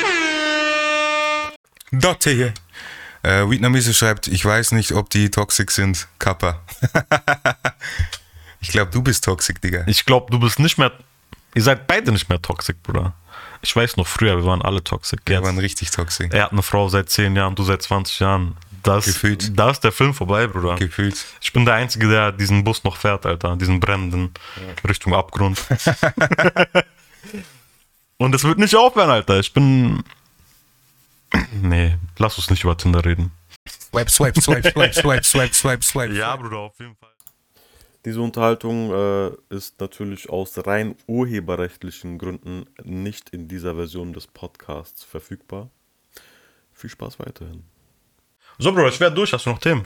[1.92, 2.52] Dort hier.
[3.22, 6.08] Äh, Vietnamese schreibt, ich weiß nicht, ob die toxic sind.
[6.18, 6.60] Kappa.
[8.60, 9.84] ich glaube, du bist toxic, Digga.
[9.86, 10.92] Ich glaube, du bist nicht mehr.
[11.54, 13.14] Ihr seid beide nicht mehr toxic, Bruder.
[13.60, 15.20] Ich weiß noch früher, wir waren alle toxic.
[15.26, 15.44] Wir Jetzt.
[15.44, 16.34] waren richtig toxic.
[16.34, 18.56] Er hat eine Frau seit 10 Jahren, du seit 20 Jahren.
[18.82, 19.56] Das, Gefühlt.
[19.56, 20.74] Da ist der Film vorbei, Bruder.
[20.74, 21.24] Gefühlt.
[21.40, 23.54] Ich bin der Einzige, der diesen Bus noch fährt, Alter.
[23.54, 24.32] Diesen brennenden
[24.86, 25.60] Richtung Abgrund.
[28.22, 29.38] Und es wird nicht aufhören, Alter.
[29.38, 30.02] Ich bin.
[31.60, 33.32] Nee, lass uns nicht über Tinder reden.
[33.68, 36.14] Swipe, swipe, swipe, swipe, swipe, swipe, swipe, swipe.
[36.14, 37.10] Ja, Bruder, auf jeden Fall.
[38.04, 45.04] Diese Unterhaltung äh, ist natürlich aus rein urheberrechtlichen Gründen nicht in dieser Version des Podcasts
[45.04, 45.70] verfügbar.
[46.72, 47.62] Viel Spaß weiterhin.
[48.58, 49.32] So, Bruder, ich werde durch.
[49.32, 49.84] Hast du noch Themen?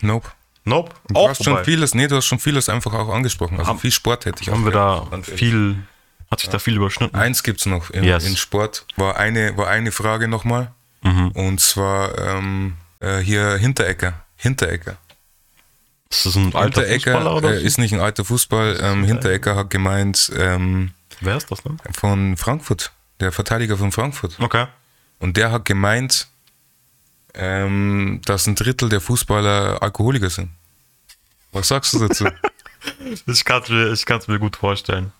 [0.00, 0.28] Nope.
[0.64, 0.94] Nope.
[1.08, 1.64] Du Auch hast schon vorbei.
[1.64, 3.58] vieles, nee, du hast schon vieles einfach auch angesprochen.
[3.58, 5.76] Also viel Sport hätte ich Haben auch wir da viel.
[6.34, 7.14] Hat sich da viel überschnitten?
[7.16, 8.26] Eins gibt's noch in, Yes.
[8.26, 8.86] in Sport.
[8.96, 10.72] War eine, war eine Frage nochmal.
[11.02, 11.28] Mhm.
[11.28, 14.24] Und zwar ähm, äh, hier Hinterecker.
[14.36, 14.96] Hinterecker.
[16.10, 18.80] Ist das ein alter Fußballer oder äh, ist nicht ein alter Fußball.
[18.82, 21.78] Ähm, Hinterecker hat gemeint ähm, Wer ist das denn?
[21.92, 24.36] von Frankfurt, der Verteidiger von Frankfurt.
[24.40, 24.66] Okay.
[25.20, 26.26] Und der hat gemeint,
[27.34, 30.50] ähm, dass ein Drittel der Fußballer Alkoholiker sind.
[31.52, 32.26] Was sagst du dazu?
[33.26, 35.10] Ich kann es mir, ich mir gut vorstellen.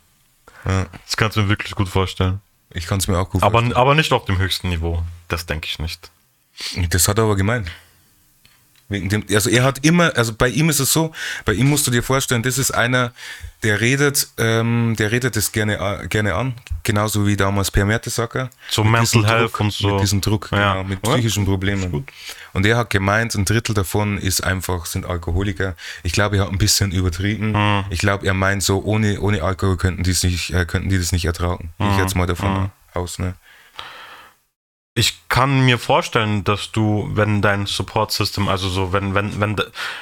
[0.67, 2.41] Ja, Ich kann es mir wirklich gut vorstellen.
[2.71, 5.03] ich kann es mir auch gut Aber, aber nicht auf dem höchsten Niveau.
[5.29, 6.11] Das denke ich nicht.
[6.75, 6.89] vorstellen.
[6.89, 7.71] Das hat er aber gemeint.
[8.89, 11.13] Wegen dem, also er hat immer, also bei ihm ist es so,
[11.47, 13.13] bei ihm musst du dir vorstellen, das ist einer,
[13.63, 18.51] der redet, ähm, der redet das gerne, a- gerne an, genauso wie damals Per Mertesacker.
[18.69, 19.89] So Mental Health Druck, und so.
[19.95, 20.75] Mit diesem Druck, Ja.
[20.75, 22.05] genau, mit psychischen Problemen.
[22.53, 25.77] Und er hat gemeint, ein Drittel davon ist einfach, sind Alkoholiker.
[26.03, 27.55] Ich glaube, er hat ein bisschen übertrieben.
[27.55, 27.85] Hm.
[27.89, 30.99] Ich glaube, er meint so, ohne, ohne Alkohol könnten die, es nicht, äh, könnten die
[30.99, 31.71] das nicht ertragen.
[31.79, 31.95] Gehe Hm.
[31.95, 33.33] ich jetzt mal davon aus, ne?
[34.95, 39.57] Ich kann mir vorstellen, dass du, wenn dein Support System, also so, wenn, wenn, wenn,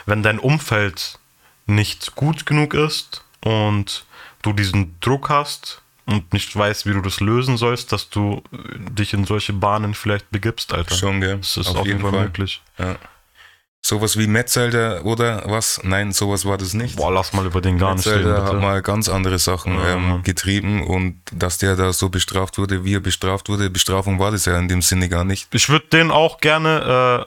[0.04, 1.18] wenn dein Umfeld
[1.66, 4.04] nicht gut genug ist und
[4.42, 9.14] du diesen Druck hast und nicht weißt, wie du das lösen sollst, dass du dich
[9.14, 10.94] in solche Bahnen vielleicht begibst, Alter.
[10.94, 11.38] Schon, gell?
[11.38, 12.60] Das ist auf, jeden Fall, möglich.
[12.78, 12.96] Ja.
[13.84, 15.80] Sowas wie Metzelder oder was?
[15.82, 16.94] Nein, sowas war das nicht.
[16.96, 19.94] Boah, lass mal über den gar nicht reden, Metzelder hat mal ganz andere Sachen Ja.
[19.96, 24.30] ähm, getrieben und dass der da so bestraft wurde, wie er bestraft wurde, Bestrafung war
[24.30, 25.52] das ja in dem Sinne gar nicht.
[25.52, 27.26] Ich würde den auch gerne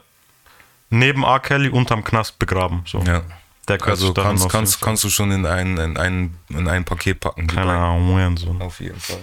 [0.88, 1.40] neben R.
[1.40, 2.84] Kelly unterm Knast begraben.
[2.86, 3.00] So.
[3.00, 3.22] Ja.
[3.68, 7.48] Der Also kannst, kannst, kannst du schon in ein, in ein, in ein Paket packen.
[7.48, 7.72] Keine.
[7.72, 8.54] Ahnung, so.
[8.60, 9.18] Auf jeden Fall.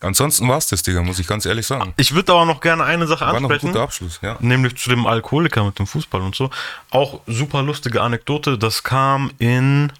[0.00, 1.94] Ansonsten war es das, Digga, muss ich ganz ehrlich sagen.
[1.96, 3.68] Ich würde aber noch gerne eine Sache War noch ein ansprechen.
[3.68, 4.36] guter Abschluss, ja.
[4.40, 6.50] Nämlich zu dem Alkoholiker mit dem Fußball und so.
[6.90, 8.58] Auch super lustige Anekdote.
[8.58, 9.92] Das kam in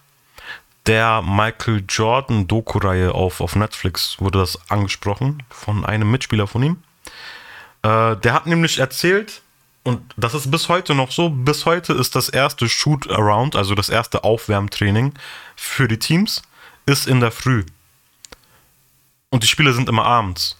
[0.87, 6.83] der Michael Jordan Doku-Reihe auf, auf Netflix, wurde das angesprochen von einem Mitspieler von ihm.
[7.83, 9.43] Äh, der hat nämlich erzählt,
[9.85, 13.89] und das ist bis heute noch so, bis heute ist das erste Shoot-Around, also das
[13.89, 15.13] erste Aufwärmtraining
[15.57, 16.43] für die Teams,
[16.87, 17.65] ist in der Früh.
[19.31, 20.57] Und die Spiele sind immer abends.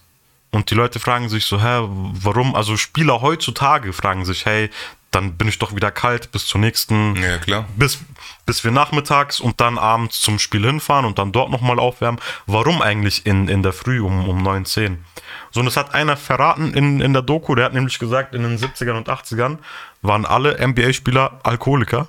[0.51, 2.55] Und die Leute fragen sich so, hä, warum?
[2.55, 4.69] Also Spieler heutzutage fragen sich, hey,
[5.11, 7.65] dann bin ich doch wieder kalt bis zur nächsten, Ja, klar.
[7.75, 7.99] bis,
[8.45, 12.19] bis wir nachmittags und dann abends zum Spiel hinfahren und dann dort nochmal aufwärmen.
[12.45, 15.03] Warum eigentlich in, in der Früh um, um 9, 10?
[15.51, 18.43] So, und das hat einer verraten in, in der Doku, der hat nämlich gesagt, in
[18.43, 19.57] den 70ern und 80ern
[20.01, 22.07] waren alle NBA-Spieler Alkoholiker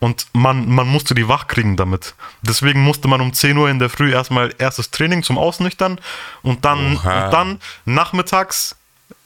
[0.00, 2.14] und man, man musste die wach kriegen damit.
[2.42, 5.98] Deswegen musste man um 10 Uhr in der Früh erstmal erstes Training zum Ausnüchtern
[6.42, 7.24] und dann, Oha.
[7.24, 8.76] und dann nachmittags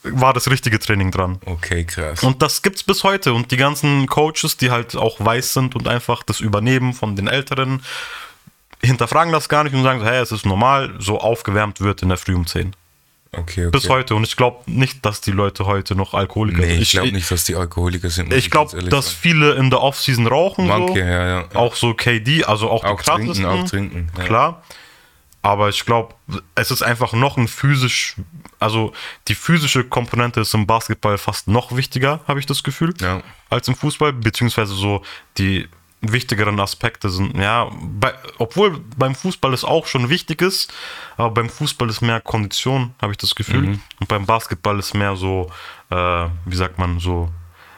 [0.03, 1.41] war das richtige Training dran.
[1.45, 2.23] Okay, krass.
[2.23, 3.35] Und das gibt's bis heute.
[3.35, 7.27] Und die ganzen Coaches, die halt auch weiß sind und einfach das übernehmen von den
[7.27, 7.83] Älteren,
[8.83, 12.19] hinterfragen das gar nicht und sagen hey, es ist normal, so aufgewärmt wird in der
[12.19, 12.75] Früh um 10.
[13.33, 13.71] okay, okay.
[13.71, 14.15] Bis heute.
[14.15, 16.83] Und ich glaube nicht, dass die Leute heute noch Alkoholiker Nee, sind.
[16.83, 18.33] ich glaube nicht, dass die Alkoholiker sind.
[18.33, 19.19] Ich glaube, dass sagen.
[19.21, 20.67] viele in der Offseason rauchen.
[20.67, 20.99] Manche, so.
[20.99, 21.45] ja, ja.
[21.55, 23.47] Auch so KD, also auch, Auch die trinken, krassesten.
[23.47, 24.25] auch trinken, ja.
[24.25, 24.63] Klar.
[25.43, 26.13] Aber ich glaube,
[26.57, 28.17] es ist einfach noch ein physisch,
[28.59, 28.93] also
[29.29, 33.23] die physische Komponente ist im Basketball fast noch wichtiger, habe ich das Gefühl, Ja.
[33.49, 35.03] als im Fußball, beziehungsweise so
[35.39, 35.69] die
[36.01, 40.73] wichtigeren Aspekte sind, ja, bei, obwohl beim Fußball es auch schon wichtig ist,
[41.17, 45.17] aber beim Fußball ist mehr Kondition, habe ich das Gefühl, und beim Basketball ist mehr
[45.17, 45.51] so,
[45.91, 45.97] äh,
[46.45, 47.31] wie sagt man, so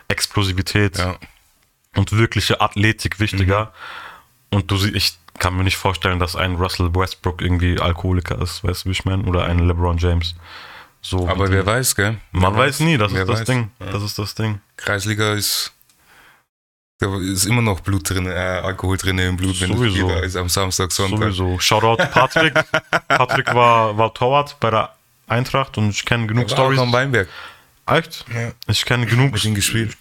[0.09, 1.17] Explosivität Ja.
[1.97, 3.73] und wirkliche Athletik wichtiger.
[4.51, 8.65] Und du sie, ich kann mir nicht vorstellen, dass ein Russell Westbrook irgendwie Alkoholiker ist,
[8.65, 9.23] weißt du, wie ich meine?
[9.25, 10.35] Oder ein LeBron James.
[11.01, 12.19] So, Aber wer weiß, gell?
[12.33, 13.47] man weiß nie, das Wer ist das weiß.
[13.47, 13.71] Ding.
[13.79, 13.93] Ja.
[13.93, 14.61] Das ist das Ding.
[14.77, 15.73] Kreisliga ist.
[17.01, 20.09] Da ist immer noch Blut drin, äh, Alkohol drin im Blut, wenn Sowieso.
[20.09, 21.33] das ist am Samstag, Sonntag.
[21.33, 21.59] Sowieso.
[21.61, 22.55] Shoutout Patrick.
[23.09, 24.93] Patrick war, war Torwart bei der
[25.29, 26.79] Eintracht und ich kenne genug war auch Stories.
[26.81, 27.29] am Weinberg.
[27.87, 28.25] Echt?
[28.35, 28.51] Ja.
[28.67, 29.37] Ich kenne genug,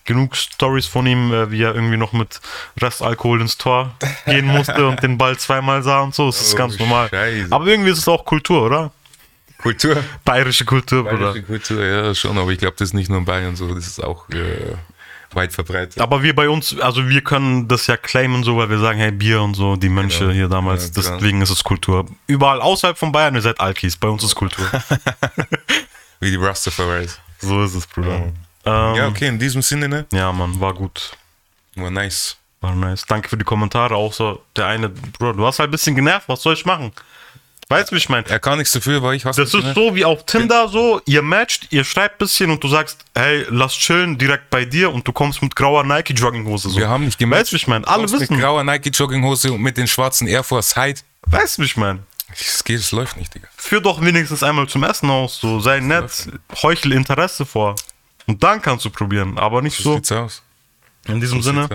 [0.06, 2.42] genug Stories von ihm, äh, wie er irgendwie noch mit
[2.82, 3.96] Restalkohol ins Tor
[4.26, 6.26] gehen musste und den Ball zweimal sah und so.
[6.26, 7.10] Das ist Oh, ganz normal.
[7.10, 7.48] Scheiße.
[7.52, 8.92] Aber irgendwie ist es auch Kultur, oder?
[9.60, 10.04] Kultur.
[10.26, 11.18] Bayerische Kultur, Bruder.
[11.34, 13.88] Bayerische Kultur, ja, schon, aber ich glaube, das ist nicht nur in Bayern so, das
[13.88, 14.74] ist auch äh,
[15.34, 16.02] weit verbreitet.
[16.02, 19.12] Aber wir bei uns, also wir können das ja claimen, so, weil wir sagen, hey,
[19.12, 20.32] Bier und so, die Mönche Genau.
[20.34, 22.06] hier damals, Ja, deswegen ist es Kultur.
[22.28, 24.66] Überall außerhalb von Bayern, ihr seid Alkis, bei uns ist Kultur.
[26.20, 27.20] Wie die Rastafaris.
[27.40, 28.32] so ist es, Bruder.
[28.66, 30.06] Ähm, Ja, okay, in diesem Sinne, ne?
[30.12, 31.12] ja, Mann, war gut.
[31.76, 32.38] War nice.
[32.62, 33.06] War nice.
[33.08, 33.96] Danke für die Kommentare.
[33.96, 36.92] Auch so, der eine, Bro, du hast halt ein bisschen genervt, was soll ich machen?
[37.70, 38.26] Weißt du, wie ich meine?
[38.30, 41.22] Er kann nichts dafür, weil ich hasse Das ist so wie auf Tinder so, ihr
[41.22, 45.06] matcht, ihr schreibt ein bisschen und du sagst, hey, lass chillen direkt bei dir und
[45.06, 46.78] du kommst mit grauer Nike Jogginghose so.
[46.78, 47.52] Wir haben nicht Weißt du, gematcht.
[47.52, 47.86] wie ich meine?
[47.86, 48.40] Alle Kommst Mit wissen.
[48.40, 51.02] grauer Nike Jogginghose und mit den schwarzen Air Force Hide.
[51.26, 52.00] Weißt du, wie ich meine?
[52.32, 53.48] Es geht, es läuft nicht, Digga.
[53.58, 56.30] Führ doch wenigstens einmal zum Essen aus, so sei nett,
[56.62, 57.76] heuchel Interesse vor.
[58.28, 59.96] Und dann kannst du probieren, aber nicht So so.
[59.96, 60.42] sieht's aus.
[61.06, 61.68] In diesem So Sinne,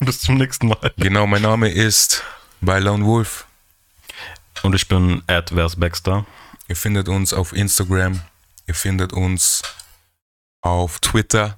[0.00, 0.92] bis zum nächsten Mal.
[0.96, 2.22] Genau, mein Name ist
[2.60, 3.46] Lone Wolf.
[4.62, 6.26] Und ich bin Advers Baxter.
[6.68, 8.20] Ihr findet uns auf Instagram.
[8.66, 9.62] Ihr findet uns
[10.60, 11.56] auf Twitter.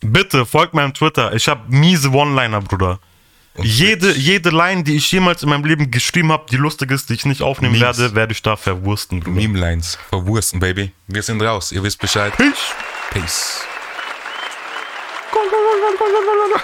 [0.00, 1.34] Bitte folgt meinem Twitter.
[1.34, 3.00] Ich habe miese One-Liner, Bruder.
[3.54, 7.10] Und Jede, jede Line, die ich jemals in meinem Leben geschrieben habe, die lustig ist,
[7.10, 7.98] die ich nicht aufnehmen Memes.
[7.98, 9.34] werde, werde ich da verwursten, Bruder.
[9.36, 9.98] Meme-Lines.
[10.08, 10.92] Verwursten, Baby.
[11.08, 11.72] Wir sind raus.
[11.72, 12.32] Ihr wisst Bescheid.
[12.36, 12.72] Peace.
[13.10, 13.60] Peace.
[15.32, 16.60] Go, go, go, go, go, go, go, go.